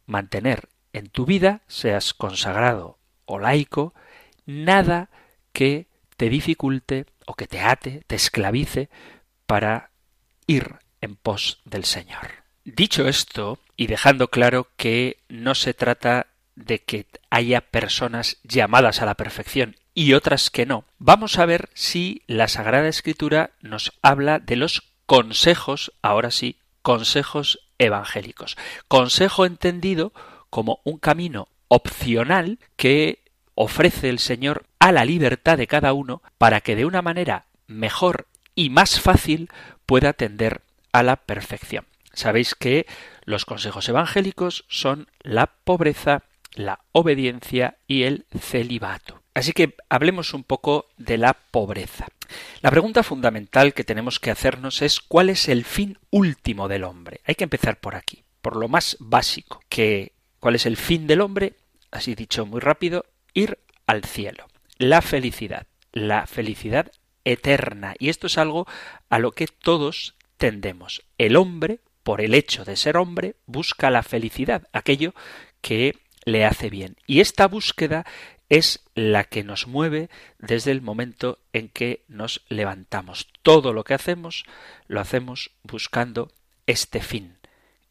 [0.06, 3.94] mantener en tu vida, seas consagrado o laico,
[4.46, 5.10] nada
[5.52, 8.88] que te dificulte o que te ate, te esclavice
[9.46, 9.90] para
[10.46, 12.44] ir en pos del Señor.
[12.64, 19.06] Dicho esto, y dejando claro que no se trata de que haya personas llamadas a
[19.06, 24.38] la perfección y otras que no, vamos a ver si la Sagrada Escritura nos habla
[24.38, 28.56] de los consejos, ahora sí, consejos evangélicos.
[28.88, 30.12] Consejo entendido
[30.50, 33.22] como un camino opcional que
[33.54, 38.26] ofrece el Señor a la libertad de cada uno para que de una manera mejor
[38.54, 39.50] y más fácil
[39.86, 40.62] pueda tender
[40.92, 41.86] a la perfección.
[42.12, 42.86] Sabéis que
[43.24, 49.17] los consejos evangélicos son la pobreza, la obediencia y el celibato.
[49.34, 52.06] Así que hablemos un poco de la pobreza.
[52.60, 57.20] La pregunta fundamental que tenemos que hacernos es cuál es el fin último del hombre.
[57.24, 61.20] Hay que empezar por aquí, por lo más básico, que cuál es el fin del
[61.20, 61.54] hombre,
[61.90, 64.46] así dicho muy rápido, ir al cielo.
[64.76, 66.90] La felicidad, la felicidad
[67.24, 67.94] eterna.
[67.98, 68.66] Y esto es algo
[69.08, 71.04] a lo que todos tendemos.
[71.18, 75.14] El hombre, por el hecho de ser hombre, busca la felicidad, aquello
[75.60, 76.96] que le hace bien.
[77.06, 78.06] Y esta búsqueda
[78.48, 80.08] es la que nos mueve
[80.38, 83.28] desde el momento en que nos levantamos.
[83.42, 84.44] Todo lo que hacemos
[84.86, 86.32] lo hacemos buscando
[86.66, 87.36] este fin,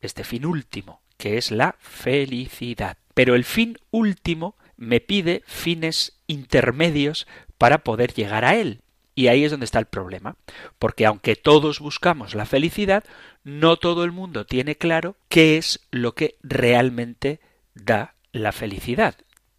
[0.01, 2.97] este fin último, que es la felicidad.
[3.13, 8.81] Pero el fin último me pide fines intermedios para poder llegar a él.
[9.15, 10.35] Y ahí es donde está el problema,
[10.77, 13.03] porque aunque todos buscamos la felicidad,
[13.43, 17.39] no todo el mundo tiene claro qué es lo que realmente
[17.73, 19.15] da la felicidad.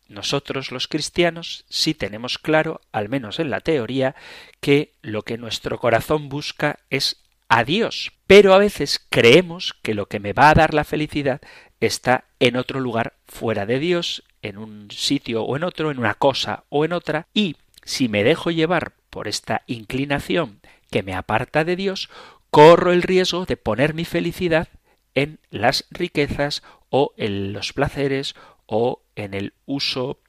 [0.08, 4.14] Nosotros los cristianos sí tenemos claro, al menos en la teoría,
[4.60, 8.12] que lo que nuestro corazón busca es a Dios.
[8.26, 11.40] Pero a veces creemos que lo que me va a dar la felicidad
[11.80, 16.14] está en otro lugar fuera de Dios, en un sitio o en otro, en una
[16.14, 21.64] cosa o en otra, y si me dejo llevar por esta inclinación que me aparta
[21.64, 22.08] de Dios,
[22.50, 24.68] corro el riesgo de poner mi felicidad
[25.14, 28.34] en las riquezas o en los placeres
[28.68, 30.20] o en el uso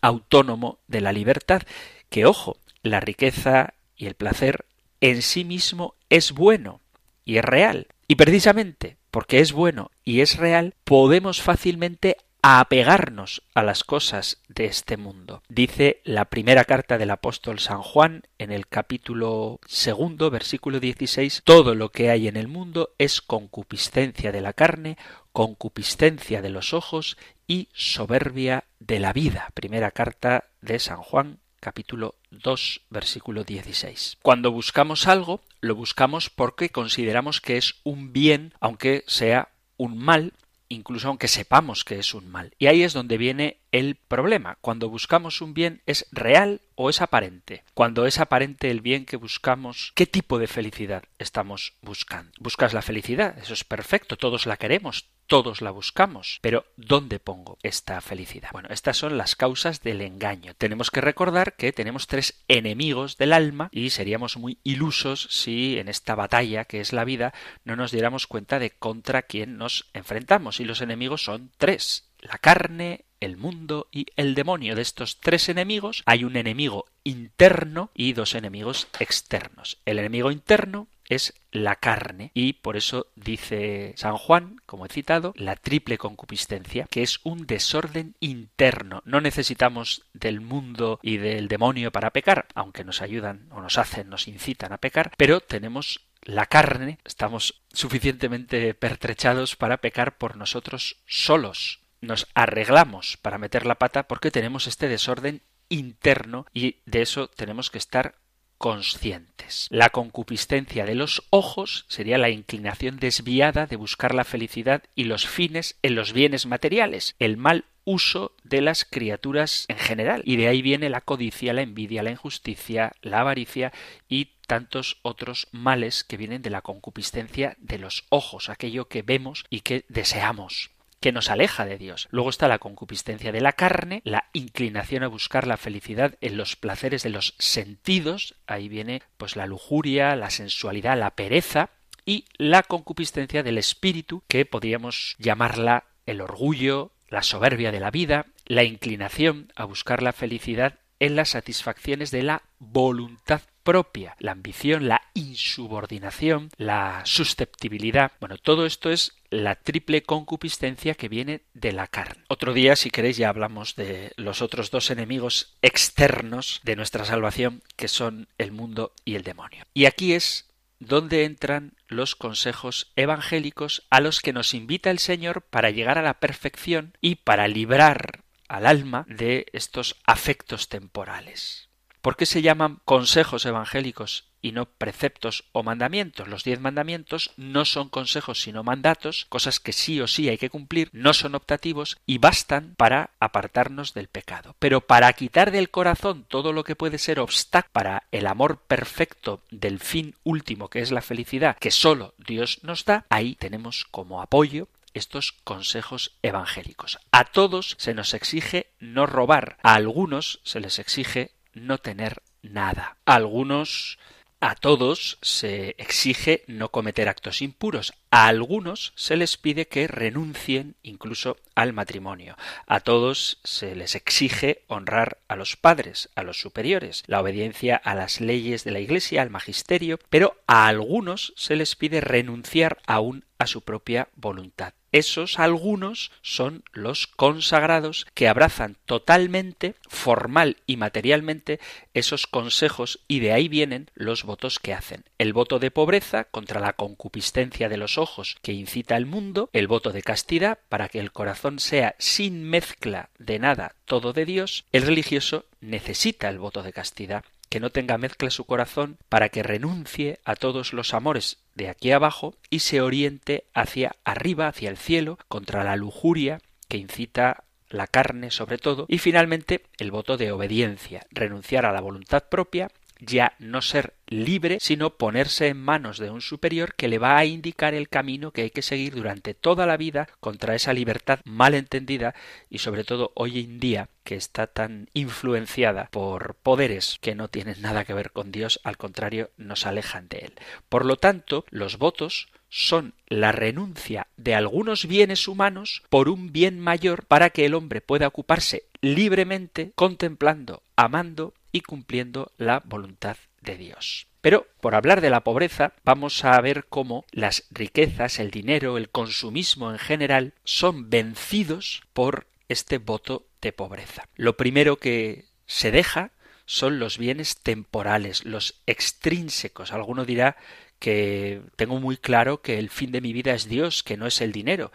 [0.00, 1.62] autónomo de la libertad,
[2.08, 4.64] que ojo, la riqueza y el placer
[5.00, 6.80] en sí mismo es bueno
[7.24, 7.88] y es real.
[8.08, 14.64] Y precisamente porque es bueno y es real, podemos fácilmente apegarnos a las cosas de
[14.64, 15.42] este mundo.
[15.48, 21.76] Dice la primera carta del apóstol San Juan en el capítulo segundo, versículo 16, todo
[21.76, 24.96] lo que hay en el mundo es concupiscencia de la carne,
[25.32, 27.16] concupiscencia de los ojos
[27.52, 29.50] y soberbia de la vida.
[29.52, 34.16] Primera carta de San Juan capítulo 2, versículo 16.
[34.22, 40.32] Cuando buscamos algo, lo buscamos porque consideramos que es un bien, aunque sea un mal,
[40.70, 42.54] incluso aunque sepamos que es un mal.
[42.58, 44.56] Y ahí es donde viene el problema.
[44.62, 47.64] Cuando buscamos un bien, ¿es real o es aparente?
[47.74, 52.32] Cuando es aparente el bien que buscamos, ¿qué tipo de felicidad estamos buscando?
[52.38, 53.38] ¿Buscas la felicidad?
[53.38, 56.40] Eso es perfecto, todos la queremos, todos la buscamos.
[56.42, 58.50] Pero ¿dónde pongo esta felicidad?
[58.52, 60.52] Bueno, estas son las causas del engaño.
[60.58, 65.88] Tenemos que recordar que tenemos tres enemigos del alma y seríamos muy ilusos si en
[65.88, 67.32] esta batalla que es la vida
[67.64, 70.60] no nos diéramos cuenta de contra quién nos enfrentamos.
[70.60, 72.10] Y los enemigos son tres.
[72.20, 74.74] La carne, el mundo y el demonio.
[74.74, 79.78] De estos tres enemigos hay un enemigo interno y dos enemigos externos.
[79.86, 85.34] El enemigo interno es la carne y por eso dice San Juan, como he citado,
[85.36, 89.02] la triple concupiscencia, que es un desorden interno.
[89.04, 94.08] No necesitamos del mundo y del demonio para pecar, aunque nos ayudan o nos hacen,
[94.08, 101.02] nos incitan a pecar, pero tenemos la carne, estamos suficientemente pertrechados para pecar por nosotros
[101.06, 101.80] solos.
[102.00, 107.70] Nos arreglamos para meter la pata porque tenemos este desorden interno y de eso tenemos
[107.70, 108.16] que estar
[108.62, 109.66] conscientes.
[109.70, 115.26] La concupiscencia de los ojos sería la inclinación desviada de buscar la felicidad y los
[115.26, 120.22] fines en los bienes materiales, el mal uso de las criaturas en general.
[120.24, 123.72] Y de ahí viene la codicia, la envidia, la injusticia, la avaricia
[124.08, 129.44] y tantos otros males que vienen de la concupiscencia de los ojos, aquello que vemos
[129.50, 130.70] y que deseamos
[131.02, 132.08] que nos aleja de Dios.
[132.12, 136.54] Luego está la concupiscencia de la carne, la inclinación a buscar la felicidad en los
[136.54, 141.70] placeres de los sentidos, ahí viene pues la lujuria, la sensualidad, la pereza
[142.06, 148.26] y la concupiscencia del espíritu, que podríamos llamarla el orgullo, la soberbia de la vida,
[148.46, 154.88] la inclinación a buscar la felicidad en las satisfacciones de la voluntad propia, la ambición,
[154.88, 158.12] la insubordinación, la susceptibilidad.
[158.20, 162.24] Bueno, todo esto es la triple concupiscencia que viene de la carne.
[162.28, 167.62] Otro día, si queréis, ya hablamos de los otros dos enemigos externos de nuestra salvación,
[167.76, 169.64] que son el mundo y el demonio.
[169.74, 175.42] Y aquí es donde entran los consejos evangélicos a los que nos invita el Señor
[175.42, 181.68] para llegar a la perfección y para librar al alma de estos afectos temporales.
[182.02, 186.28] ¿Por qué se llaman consejos evangélicos y no preceptos o mandamientos.
[186.28, 190.50] Los diez mandamientos no son consejos sino mandatos, cosas que sí o sí hay que
[190.50, 194.56] cumplir, no son optativos y bastan para apartarnos del pecado.
[194.58, 199.42] Pero para quitar del corazón todo lo que puede ser obstáculo para el amor perfecto
[199.50, 204.20] del fin último que es la felicidad que solo Dios nos da, ahí tenemos como
[204.20, 206.98] apoyo estos consejos evangélicos.
[207.12, 212.96] A todos se nos exige no robar, a algunos se les exige no tener nada.
[213.04, 213.98] A algunos
[214.44, 217.92] a todos se exige no cometer actos impuros.
[218.10, 222.36] A algunos se les pide que renuncien incluso al matrimonio.
[222.66, 227.94] A todos se les exige honrar a los padres, a los superiores, la obediencia a
[227.94, 233.24] las leyes de la Iglesia, al magisterio, pero a algunos se les pide renunciar aún
[233.42, 234.74] a su propia voluntad.
[234.92, 241.60] Esos algunos son los consagrados que abrazan totalmente, formal y materialmente,
[241.94, 245.04] esos consejos y de ahí vienen los votos que hacen.
[245.16, 249.66] El voto de pobreza contra la concupiscencia de los ojos que incita al mundo, el
[249.66, 254.66] voto de castidad para que el corazón sea sin mezcla de nada todo de Dios,
[254.72, 259.42] el religioso necesita el voto de castidad que no tenga mezcla su corazón para que
[259.42, 264.76] renuncie a todos los amores de aquí abajo y se oriente hacia arriba, hacia el
[264.76, 270.30] cielo, contra la lujuria que incita la carne sobre todo, y finalmente el voto de
[270.30, 272.70] obediencia, renunciar a la voluntad propia
[273.04, 277.24] ya no ser libre, sino ponerse en manos de un superior que le va a
[277.24, 281.54] indicar el camino que hay que seguir durante toda la vida contra esa libertad mal
[281.54, 282.14] entendida
[282.48, 287.60] y sobre todo hoy en día que está tan influenciada por poderes que no tienen
[287.60, 290.32] nada que ver con Dios, al contrario, nos alejan de él.
[290.68, 296.60] Por lo tanto, los votos son la renuncia de algunos bienes humanos por un bien
[296.60, 303.56] mayor para que el hombre pueda ocuparse libremente contemplando, amando y cumpliendo la voluntad de
[303.56, 304.08] Dios.
[304.22, 308.88] Pero, por hablar de la pobreza, vamos a ver cómo las riquezas, el dinero, el
[308.88, 314.08] consumismo en general son vencidos por este voto de pobreza.
[314.14, 316.12] Lo primero que se deja
[316.46, 319.72] son los bienes temporales, los extrínsecos.
[319.72, 320.36] Alguno dirá
[320.78, 324.20] que tengo muy claro que el fin de mi vida es Dios, que no es
[324.20, 324.70] el dinero.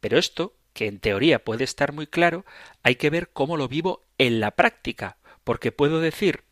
[0.00, 2.44] Pero esto, que en teoría puede estar muy claro,
[2.82, 6.42] hay que ver cómo lo vivo en la práctica porque puedo decir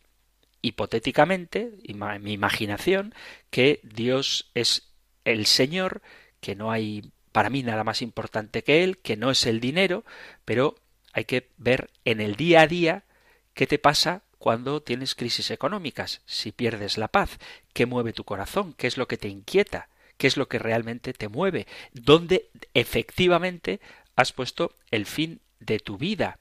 [0.61, 3.13] hipotéticamente, en mi imaginación,
[3.49, 4.93] que Dios es
[5.25, 6.01] el Señor,
[6.39, 10.05] que no hay para mí nada más importante que Él, que no es el dinero,
[10.45, 10.75] pero
[11.11, 13.03] hay que ver en el día a día
[13.53, 17.37] qué te pasa cuando tienes crisis económicas, si pierdes la paz,
[17.73, 21.11] qué mueve tu corazón, qué es lo que te inquieta, qué es lo que realmente
[21.11, 23.81] te mueve, dónde efectivamente
[24.15, 26.39] has puesto el fin de tu vida,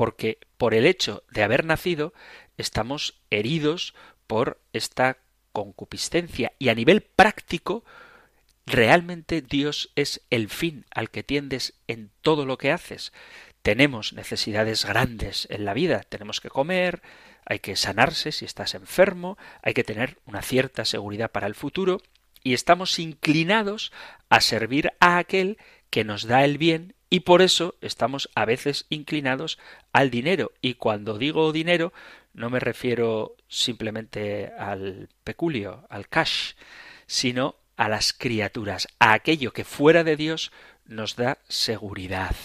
[0.00, 2.14] porque por el hecho de haber nacido
[2.56, 3.94] estamos heridos
[4.26, 5.18] por esta
[5.52, 7.84] concupiscencia y a nivel práctico
[8.64, 13.12] realmente Dios es el fin al que tiendes en todo lo que haces.
[13.60, 17.02] Tenemos necesidades grandes en la vida, tenemos que comer,
[17.44, 22.00] hay que sanarse si estás enfermo, hay que tener una cierta seguridad para el futuro
[22.42, 23.92] y estamos inclinados
[24.30, 25.58] a servir a aquel
[25.90, 29.58] que nos da el bien y por eso estamos a veces inclinados
[29.92, 30.52] al dinero.
[30.62, 31.92] Y cuando digo dinero,
[32.32, 36.52] no me refiero simplemente al peculio, al cash,
[37.06, 40.52] sino a las criaturas, a aquello que fuera de Dios
[40.84, 42.36] nos da seguridad.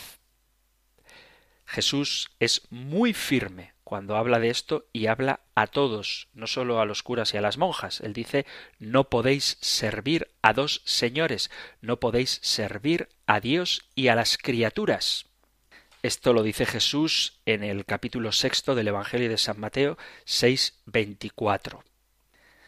[1.68, 6.86] Jesús es muy firme cuando habla de esto y habla a todos, no solo a
[6.86, 8.02] los curas y a las monjas.
[8.02, 8.46] Él dice
[8.80, 15.28] no podéis servir a dos señores, no podéis servir a Dios y a las criaturas.
[16.02, 21.84] Esto lo dice Jesús en el capítulo sexto del Evangelio de San Mateo 6.24.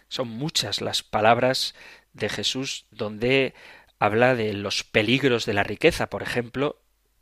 [0.09, 1.73] Son muchas las palabras
[2.13, 3.55] de Jesús donde
[3.97, 6.11] habla de los peligros de la riqueza.
[6.11, 6.79] Por ejemplo,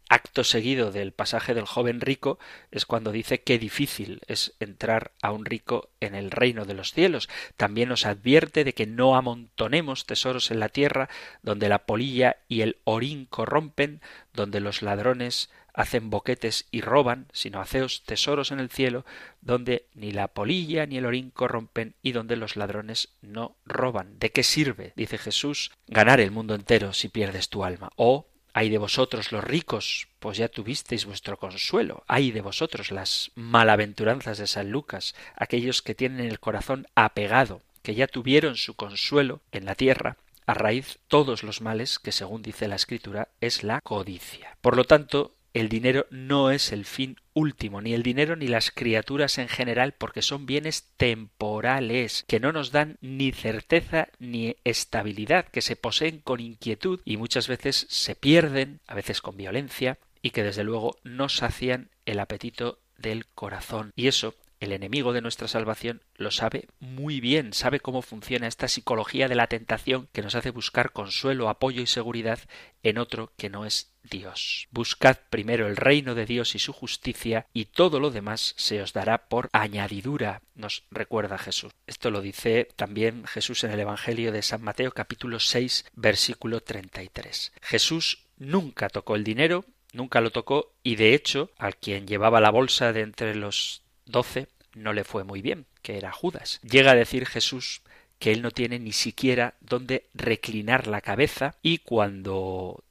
[0.10, 2.40] acto seguido del pasaje del joven rico
[2.72, 6.94] es cuando dice qué difícil es entrar a un rico en el reino de los
[6.94, 7.30] cielos.
[7.58, 11.10] También nos advierte de que no amontonemos tesoros en la tierra
[11.42, 14.02] donde la polilla y el orín corrompen,
[14.34, 19.06] donde los ladrones hacen boquetes y roban, sino haceos tesoros en el cielo,
[19.42, 24.18] donde ni la polilla ni el orín corrompen y donde los ladrones no roban.
[24.18, 27.90] ¿De qué sirve, dice Jesús, ganar el mundo entero si pierdes tu alma?
[27.98, 28.28] O
[28.58, 32.06] Ay de vosotros los ricos, pues ya tuvisteis vuestro consuelo.
[32.08, 37.96] Ay de vosotros las malaventuranzas de San Lucas, aquellos que tienen el corazón apegado, que
[37.96, 42.70] ya tuvieron su consuelo en la tierra, a raíz todos los males que según dice
[42.70, 44.56] la escritura es la codicia.
[44.62, 48.72] Por lo tanto, el dinero no es el fin último, ni el dinero ni las
[48.72, 55.48] criaturas en general, porque son bienes temporales, que no nos dan ni certeza ni estabilidad,
[55.48, 60.32] que se poseen con inquietud y muchas veces se pierden, a veces con violencia, y
[60.32, 63.94] que desde luego no sacian el apetito del corazón.
[63.96, 68.68] Y eso el enemigo de nuestra salvación lo sabe muy bien, sabe cómo funciona esta
[68.68, 72.40] psicología de la tentación que nos hace buscar consuelo, apoyo y seguridad
[72.84, 74.68] en otro que no es Dios.
[74.72, 78.94] Buscad primero el reino de Dios y su justicia, y todo lo demás se os
[78.94, 81.74] dará por añadidura, nos recuerda Jesús.
[81.88, 87.52] Esto lo dice también Jesús en el Evangelio de San Mateo capítulo 6 versículo 33.
[87.62, 92.52] Jesús nunca tocó el dinero, nunca lo tocó, y de hecho, al quien llevaba la
[92.52, 96.60] bolsa de entre los doce no le fue muy bien, que era Judas.
[96.64, 97.82] Llega a decir Jesús
[98.20, 102.84] que él no tiene ni siquiera donde reclinar la cabeza y cuando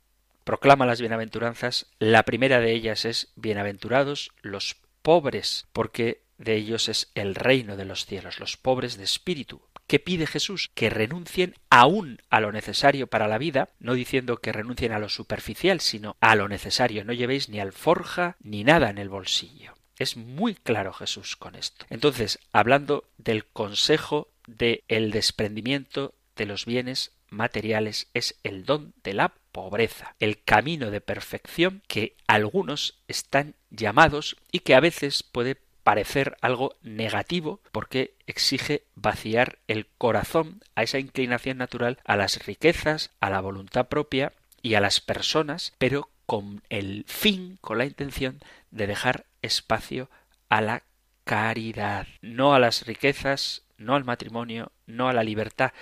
[0.44, 7.10] proclama las bienaventuranzas, la primera de ellas es bienaventurados los pobres, porque de ellos es
[7.14, 9.62] el reino de los cielos, los pobres de espíritu.
[9.86, 10.70] ¿Qué pide Jesús?
[10.74, 15.10] Que renuncien aún a lo necesario para la vida, no diciendo que renuncien a lo
[15.10, 17.04] superficial, sino a lo necesario.
[17.04, 19.74] No llevéis ni alforja ni nada en el bolsillo.
[19.99, 21.86] Es muy claro Jesús con esto.
[21.88, 29.14] Entonces, hablando del consejo del el desprendimiento de los bienes materiales, es el don de
[29.14, 35.57] la pobreza, el camino de perfección que algunos están llamados y que a veces puede
[35.84, 43.11] parecer algo negativo porque exige vaciar el corazón a esa inclinación natural a las riquezas,
[43.20, 44.32] a la voluntad propia
[44.62, 50.11] y a las personas, pero con el fin, con la intención de dejar espacio
[50.49, 50.83] a la
[51.25, 55.72] caridad, no a las riquezas, no al matrimonio, no a la libertad,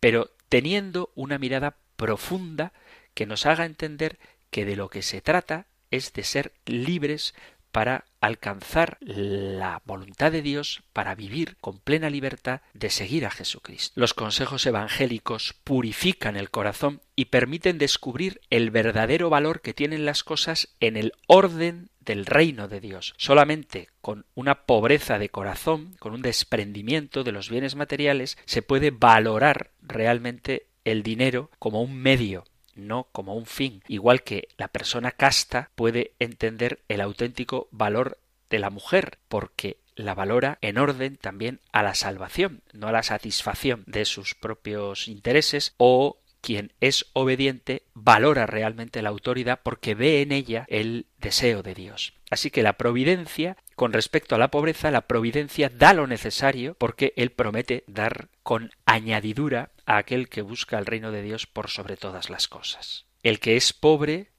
[0.00, 2.72] pero teniendo una mirada profunda
[3.14, 4.18] que nos haga entender
[4.50, 7.34] que de lo que se trata es de ser libres
[7.72, 13.98] para alcanzar la voluntad de Dios para vivir con plena libertad de seguir a Jesucristo.
[13.98, 20.22] Los consejos evangélicos purifican el corazón y permiten descubrir el verdadero valor que tienen las
[20.22, 23.14] cosas en el orden del reino de Dios.
[23.16, 28.90] Solamente con una pobreza de corazón, con un desprendimiento de los bienes materiales, se puede
[28.90, 32.44] valorar realmente el dinero como un medio
[32.74, 38.18] no como un fin, igual que la persona casta puede entender el auténtico valor
[38.50, 43.02] de la mujer, porque la valora en orden también a la salvación, no a la
[43.02, 50.20] satisfacción de sus propios intereses o quien es obediente valora realmente la autoridad porque ve
[50.20, 52.14] en ella el deseo de Dios.
[52.30, 57.14] Así que la providencia, con respecto a la pobreza, la providencia da lo necesario porque
[57.16, 61.96] Él promete dar con añadidura a aquel que busca el reino de Dios por sobre
[61.96, 63.06] todas las cosas.
[63.22, 64.32] El que es pobre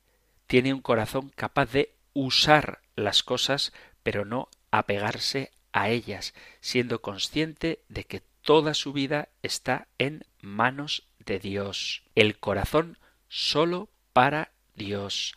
[0.46, 3.74] tiene un corazón capaz de usar las cosas,
[4.04, 11.08] pero no apegarse a ellas, siendo consciente de que toda su vida está en manos
[11.20, 15.36] de Dios, el corazón solo para Dios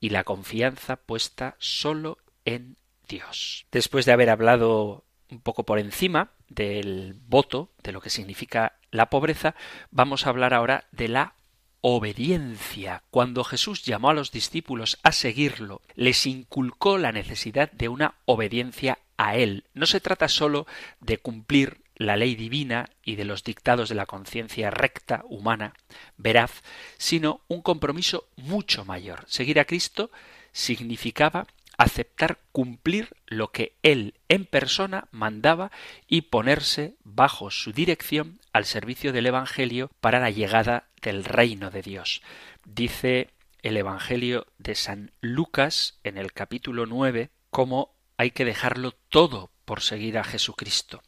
[0.00, 2.76] y la confianza puesta solo en
[3.08, 3.66] Dios.
[3.72, 9.10] Después de haber hablado un poco por encima del voto, de lo que significa la
[9.10, 9.54] pobreza,
[9.90, 11.34] vamos a hablar ahora de la
[11.80, 13.02] obediencia.
[13.10, 18.98] Cuando Jesús llamó a los discípulos a seguirlo, les inculcó la necesidad de una obediencia
[19.16, 19.64] a Él.
[19.74, 20.66] No se trata sólo
[21.00, 25.74] de cumplir la ley divina y de los dictados de la conciencia recta, humana,
[26.16, 26.62] veraz,
[26.96, 29.24] sino un compromiso mucho mayor.
[29.26, 30.10] Seguir a Cristo
[30.52, 31.46] significaba
[31.76, 35.70] aceptar cumplir lo que Él en persona mandaba
[36.06, 41.82] y ponerse bajo su dirección al servicio del Evangelio para la llegada del reino de
[41.82, 42.22] Dios.
[42.64, 43.30] Dice
[43.62, 49.80] el Evangelio de San Lucas en el capítulo 9 cómo hay que dejarlo todo por
[49.80, 51.02] seguir a Jesucristo.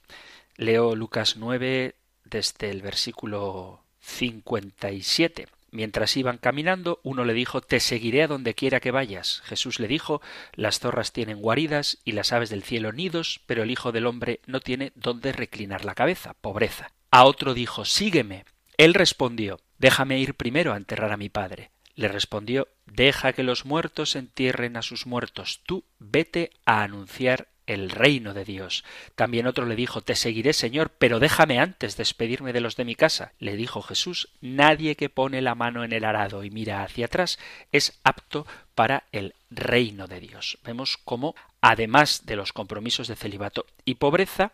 [0.61, 1.95] Leo Lucas 9
[2.25, 5.49] desde el versículo 57.
[5.71, 9.41] Mientras iban caminando, uno le dijo Te seguiré a donde quiera que vayas.
[9.47, 10.21] Jesús le dijo
[10.53, 14.41] Las zorras tienen guaridas y las aves del cielo nidos, pero el Hijo del hombre
[14.47, 16.35] no tiene donde reclinar la cabeza.
[16.35, 16.93] Pobreza.
[17.11, 18.45] A otro dijo Sígueme.
[18.77, 21.71] Él respondió Déjame ir primero a enterrar a mi padre.
[21.95, 25.63] Le respondió Deja que los muertos entierren a sus muertos.
[25.65, 28.85] Tú vete a anunciar el reino de Dios.
[29.15, 32.97] También otro le dijo Te seguiré, Señor, pero déjame antes despedirme de los de mi
[32.97, 33.33] casa.
[33.39, 37.39] Le dijo Jesús Nadie que pone la mano en el arado y mira hacia atrás
[37.71, 40.59] es apto para el reino de Dios.
[40.65, 44.53] Vemos cómo, además de los compromisos de celibato y pobreza,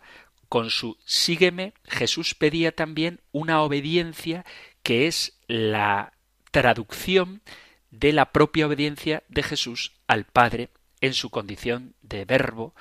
[0.48, 4.44] con su sígueme, Jesús pedía también una obediencia
[4.82, 6.12] que es la
[6.50, 7.42] traducción
[7.90, 10.68] de la propia obediencia de Jesús al Padre
[11.00, 12.74] en su condición de verbo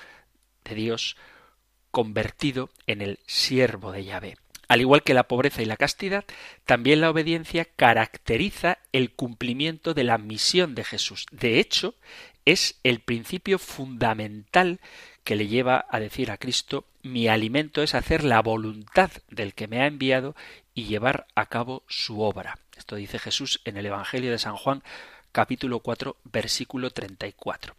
[0.68, 1.16] de Dios
[1.90, 4.36] convertido en el siervo de Yahvé.
[4.68, 6.24] Al igual que la pobreza y la castidad,
[6.64, 11.26] también la obediencia caracteriza el cumplimiento de la misión de Jesús.
[11.30, 11.94] De hecho,
[12.44, 14.80] es el principio fundamental
[15.24, 19.68] que le lleva a decir a Cristo mi alimento es hacer la voluntad del que
[19.68, 20.34] me ha enviado
[20.74, 22.58] y llevar a cabo su obra.
[22.76, 24.82] Esto dice Jesús en el Evangelio de San Juan
[25.30, 27.74] capítulo 4 versículo 34.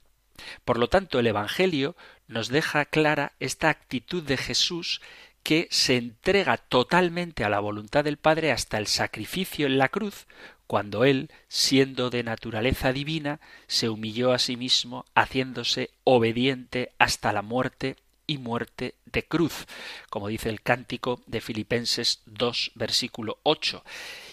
[0.66, 1.96] Por lo tanto, el Evangelio
[2.28, 5.02] nos deja clara esta actitud de Jesús
[5.44, 10.28] que se entrega totalmente a la voluntad del Padre hasta el sacrificio en la cruz,
[10.68, 17.42] cuando él, siendo de naturaleza divina, se humilló a sí mismo, haciéndose obediente hasta la
[17.42, 17.96] muerte
[18.28, 19.66] y muerte de cruz,
[20.10, 23.84] como dice el cántico de Filipenses 2, versículo 8.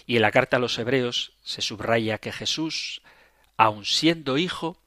[0.05, 3.01] Y en la carta a los Hebreos se subraya que Jesús,
[3.55, 4.77] aun siendo hijo,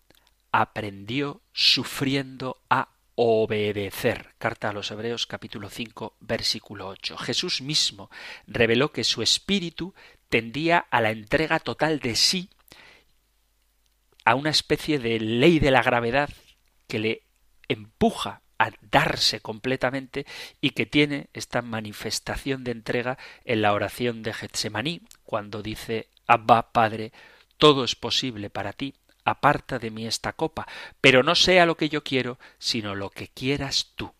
[0.61, 4.35] aprendió sufriendo a obedecer.
[4.39, 7.17] Carta a los Hebreos capítulo 5 versículo 8.
[7.17, 8.11] Jesús mismo
[8.49, 9.95] reveló que su espíritu
[10.29, 12.51] tendía a la entrega total de sí,
[14.25, 16.29] a una especie de ley de la gravedad
[16.89, 17.23] que le
[17.69, 20.27] empuja a darse completamente
[20.61, 26.73] y que tiene esta manifestación de entrega en la oración de Getsemaní, cuando dice Abba
[26.73, 27.13] Padre,
[27.59, 28.95] todo es posible para ti,
[29.31, 30.67] aparta de mí esta copa,
[31.01, 34.13] pero no sea lo que yo quiero, sino lo que quieras tú.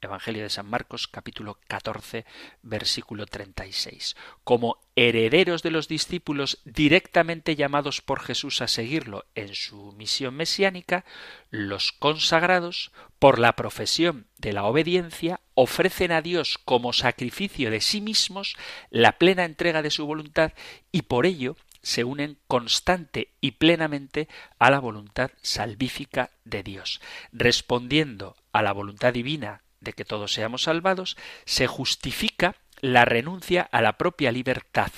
[0.00, 2.24] Evangelio de San Marcos capítulo 14
[2.62, 4.16] versículo 36.
[4.44, 11.04] Como herederos de los discípulos directamente llamados por Jesús a seguirlo en su misión mesiánica,
[11.50, 18.00] los consagrados, por la profesión de la obediencia, ofrecen a Dios como sacrificio de sí
[18.00, 18.56] mismos
[18.90, 20.52] la plena entrega de su voluntad
[20.92, 21.56] y por ello
[21.88, 24.28] se unen constante y plenamente
[24.58, 27.00] a la voluntad salvífica de Dios.
[27.32, 31.16] Respondiendo a la voluntad divina de que todos seamos salvados,
[31.46, 34.92] se justifica la renuncia a la propia libertad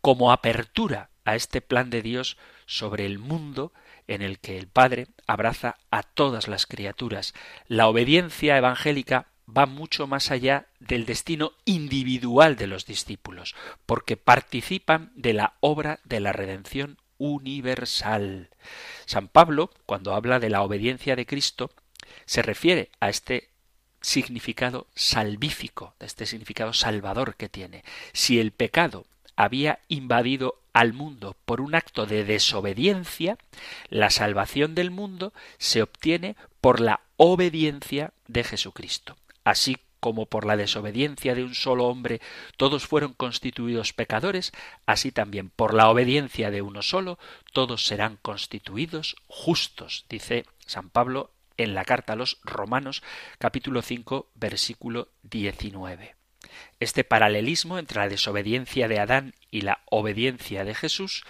[0.00, 3.74] como apertura a este plan de Dios sobre el mundo
[4.08, 7.34] en el que el Padre abraza a todas las criaturas.
[7.66, 9.26] La obediencia evangélica
[9.56, 13.54] va mucho más allá del destino individual de los discípulos,
[13.86, 18.48] porque participan de la obra de la redención universal.
[19.06, 21.70] San Pablo, cuando habla de la obediencia de Cristo,
[22.24, 23.50] se refiere a este
[24.00, 27.84] significado salvífico, de este significado salvador que tiene.
[28.12, 29.04] Si el pecado
[29.36, 33.36] había invadido al mundo por un acto de desobediencia,
[33.88, 39.16] la salvación del mundo se obtiene por la obediencia de Jesucristo.
[39.44, 42.20] Así como por la desobediencia de un solo hombre
[42.56, 44.52] todos fueron constituidos pecadores,
[44.86, 47.18] así también por la obediencia de uno solo
[47.52, 53.02] todos serán constituidos justos, dice San Pablo en la carta a los Romanos
[53.38, 56.16] capítulo 5 versículo 19.
[56.80, 61.24] Este paralelismo entre la desobediencia de Adán y la obediencia de Jesús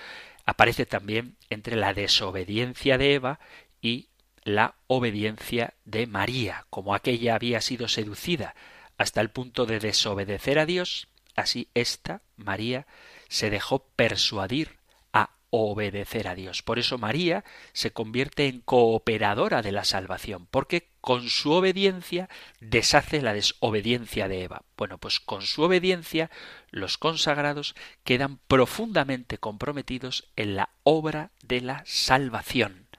[0.46, 3.40] aparece también entre la desobediencia de Eva
[3.82, 4.08] y
[4.42, 8.54] la obediencia de María, como aquella había sido seducida
[8.98, 12.86] hasta el punto de desobedecer a Dios, así ésta, María,
[13.28, 14.78] se dejó persuadir
[15.12, 16.62] a obedecer a Dios.
[16.62, 22.28] Por eso María se convierte en cooperadora de la salvación, porque con su obediencia
[22.60, 24.64] deshace la desobediencia de Eva.
[24.76, 26.30] Bueno, pues con su obediencia
[26.70, 27.74] los consagrados
[28.04, 32.89] quedan profundamente comprometidos en la obra de la salvación.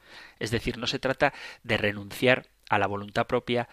[0.42, 3.70] Es decir, no se trata de renunciar a la voluntad propia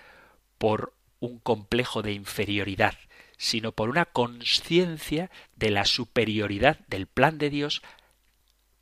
[0.59, 2.95] por un complejo de inferioridad,
[3.39, 7.81] sino por una conciencia de la superioridad del plan de Dios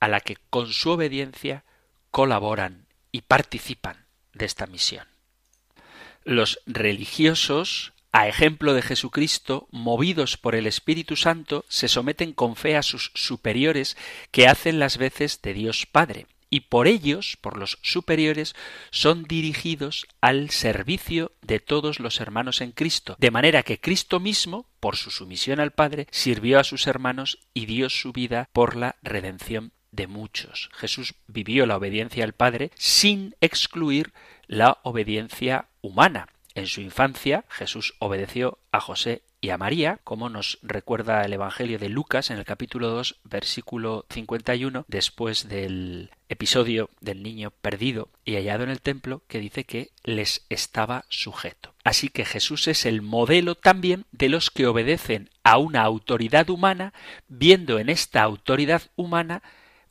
[0.01, 1.62] a la que con su obediencia
[2.11, 5.07] colaboran y participan de esta misión.
[6.24, 12.76] Los religiosos, a ejemplo de Jesucristo, movidos por el Espíritu Santo, se someten con fe
[12.76, 13.97] a sus superiores
[14.32, 18.55] que hacen las veces de Dios Padre y por ellos, por los superiores,
[18.90, 24.66] son dirigidos al servicio de todos los hermanos en Cristo, de manera que Cristo mismo,
[24.80, 28.97] por su sumisión al Padre, sirvió a sus hermanos y dio su vida por la
[29.03, 30.70] redención de muchos.
[30.74, 34.12] Jesús vivió la obediencia al Padre sin excluir
[34.47, 36.28] la obediencia humana.
[36.55, 41.78] En su infancia Jesús obedeció a José y a María, como nos recuerda el Evangelio
[41.78, 48.35] de Lucas en el capítulo 2, versículo 51, después del episodio del niño perdido y
[48.35, 51.74] hallado en el templo, que dice que les estaba sujeto.
[51.85, 56.93] Así que Jesús es el modelo también de los que obedecen a una autoridad humana,
[57.29, 59.43] viendo en esta autoridad humana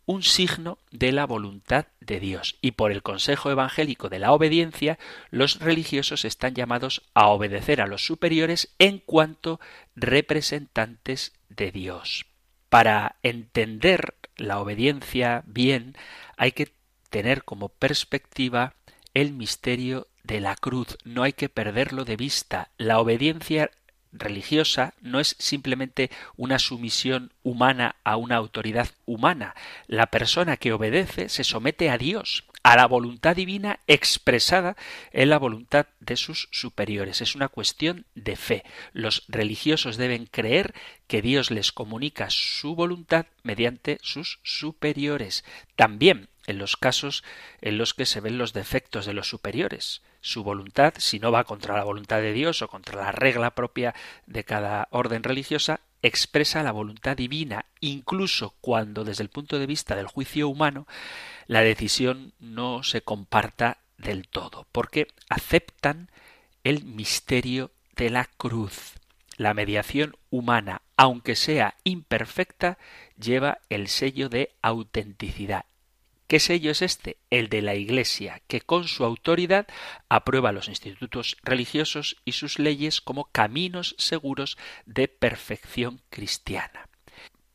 [0.05, 2.57] un signo de la voluntad de Dios.
[2.61, 4.99] Y por el consejo evangélico de la obediencia,
[5.31, 9.59] los religiosos están llamados a obedecer a los superiores en cuanto
[9.95, 12.25] representantes de Dios.
[12.69, 15.95] Para entender la obediencia bien,
[16.37, 16.73] hay que
[17.09, 18.73] tener como perspectiva
[19.13, 20.97] el misterio de la cruz.
[21.03, 22.71] No hay que perderlo de vista.
[22.77, 23.71] La obediencia
[24.17, 29.55] religiosa no es simplemente una sumisión humana a una autoridad humana.
[29.87, 34.75] La persona que obedece se somete a Dios, a la voluntad divina expresada
[35.11, 37.21] en la voluntad de sus superiores.
[37.21, 38.63] Es una cuestión de fe.
[38.91, 40.73] Los religiosos deben creer
[41.07, 45.45] que Dios les comunica su voluntad mediante sus superiores.
[45.75, 47.23] También en los casos
[47.61, 50.01] en los que se ven los defectos de los superiores.
[50.25, 53.93] Su voluntad, si no va contra la voluntad de Dios o contra la regla propia
[54.25, 59.95] de cada orden religiosa, expresa la voluntad divina, incluso cuando desde el punto de vista
[59.95, 60.87] del juicio humano
[61.45, 66.09] la decisión no se comparta del todo, porque aceptan
[66.63, 68.93] el misterio de la cruz.
[69.37, 72.79] La mediación humana, aunque sea imperfecta,
[73.15, 75.65] lleva el sello de autenticidad
[76.27, 77.17] ¿Qué sello es este?
[77.29, 79.67] El de la Iglesia, que con su autoridad
[80.09, 84.57] aprueba los institutos religiosos y sus leyes como caminos seguros
[84.87, 86.89] de perfección cristiana.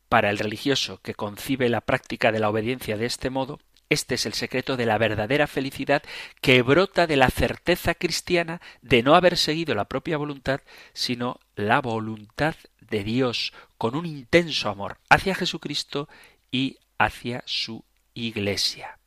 [0.07, 3.59] Para el religioso que concibe la práctica de la obediencia de este modo,
[3.89, 6.01] este es el secreto de la verdadera felicidad
[6.39, 10.61] que brota de la certeza cristiana de no haber seguido la propia voluntad,
[10.93, 16.07] sino la voluntad de Dios, con un intenso amor hacia Jesucristo
[16.51, 17.83] y hacia su
[18.13, 18.99] Iglesia.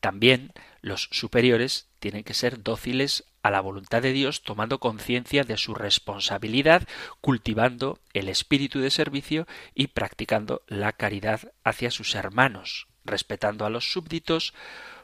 [0.00, 5.56] También los superiores tienen que ser dóciles a la voluntad de Dios, tomando conciencia de
[5.56, 6.86] su responsabilidad,
[7.20, 13.92] cultivando el espíritu de servicio y practicando la caridad hacia sus hermanos, respetando a los
[13.92, 14.54] súbditos,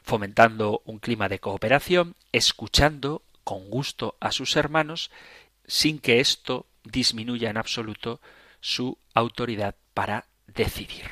[0.02, 5.10] fomentando un clima de cooperación, escuchando con gusto a sus hermanos,
[5.66, 8.20] sin que esto disminuya en absoluto
[8.60, 11.10] su autoridad para decidir.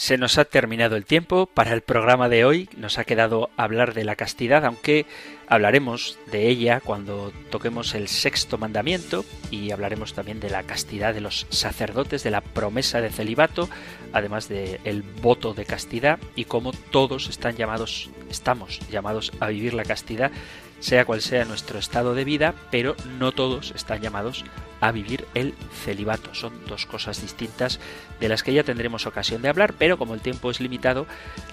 [0.00, 2.70] Se nos ha terminado el tiempo para el programa de hoy.
[2.74, 5.04] Nos ha quedado hablar de la castidad, aunque
[5.46, 11.20] hablaremos de ella cuando toquemos el sexto mandamiento y hablaremos también de la castidad de
[11.20, 13.68] los sacerdotes, de la promesa de celibato,
[14.14, 19.84] además del voto de castidad y cómo todos están llamados, estamos llamados a vivir la
[19.84, 20.32] castidad
[20.80, 24.44] sea cual sea nuestro estado de vida, pero no todos están llamados
[24.80, 25.54] a vivir el
[25.84, 26.34] celibato.
[26.34, 27.78] Son dos cosas distintas
[28.18, 31.06] de las que ya tendremos ocasión de hablar, pero como el tiempo es limitado,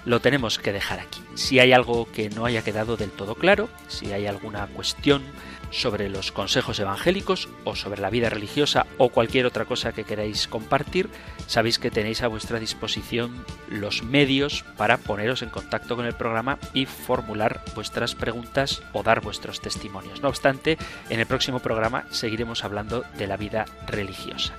[0.04, 1.20] lo tenemos que dejar aquí.
[1.34, 5.22] Si hay algo que no haya quedado del todo claro, si hay alguna cuestión
[5.70, 10.48] sobre los consejos evangélicos o sobre la vida religiosa o cualquier otra cosa que queráis
[10.48, 11.08] compartir,
[11.46, 16.58] sabéis que tenéis a vuestra disposición los medios para poneros en contacto con el programa
[16.74, 20.22] y formular vuestras preguntas o dar vuestros testimonios.
[20.22, 20.78] No obstante,
[21.10, 24.54] en el próximo programa seguiremos hablando de la vida religiosa.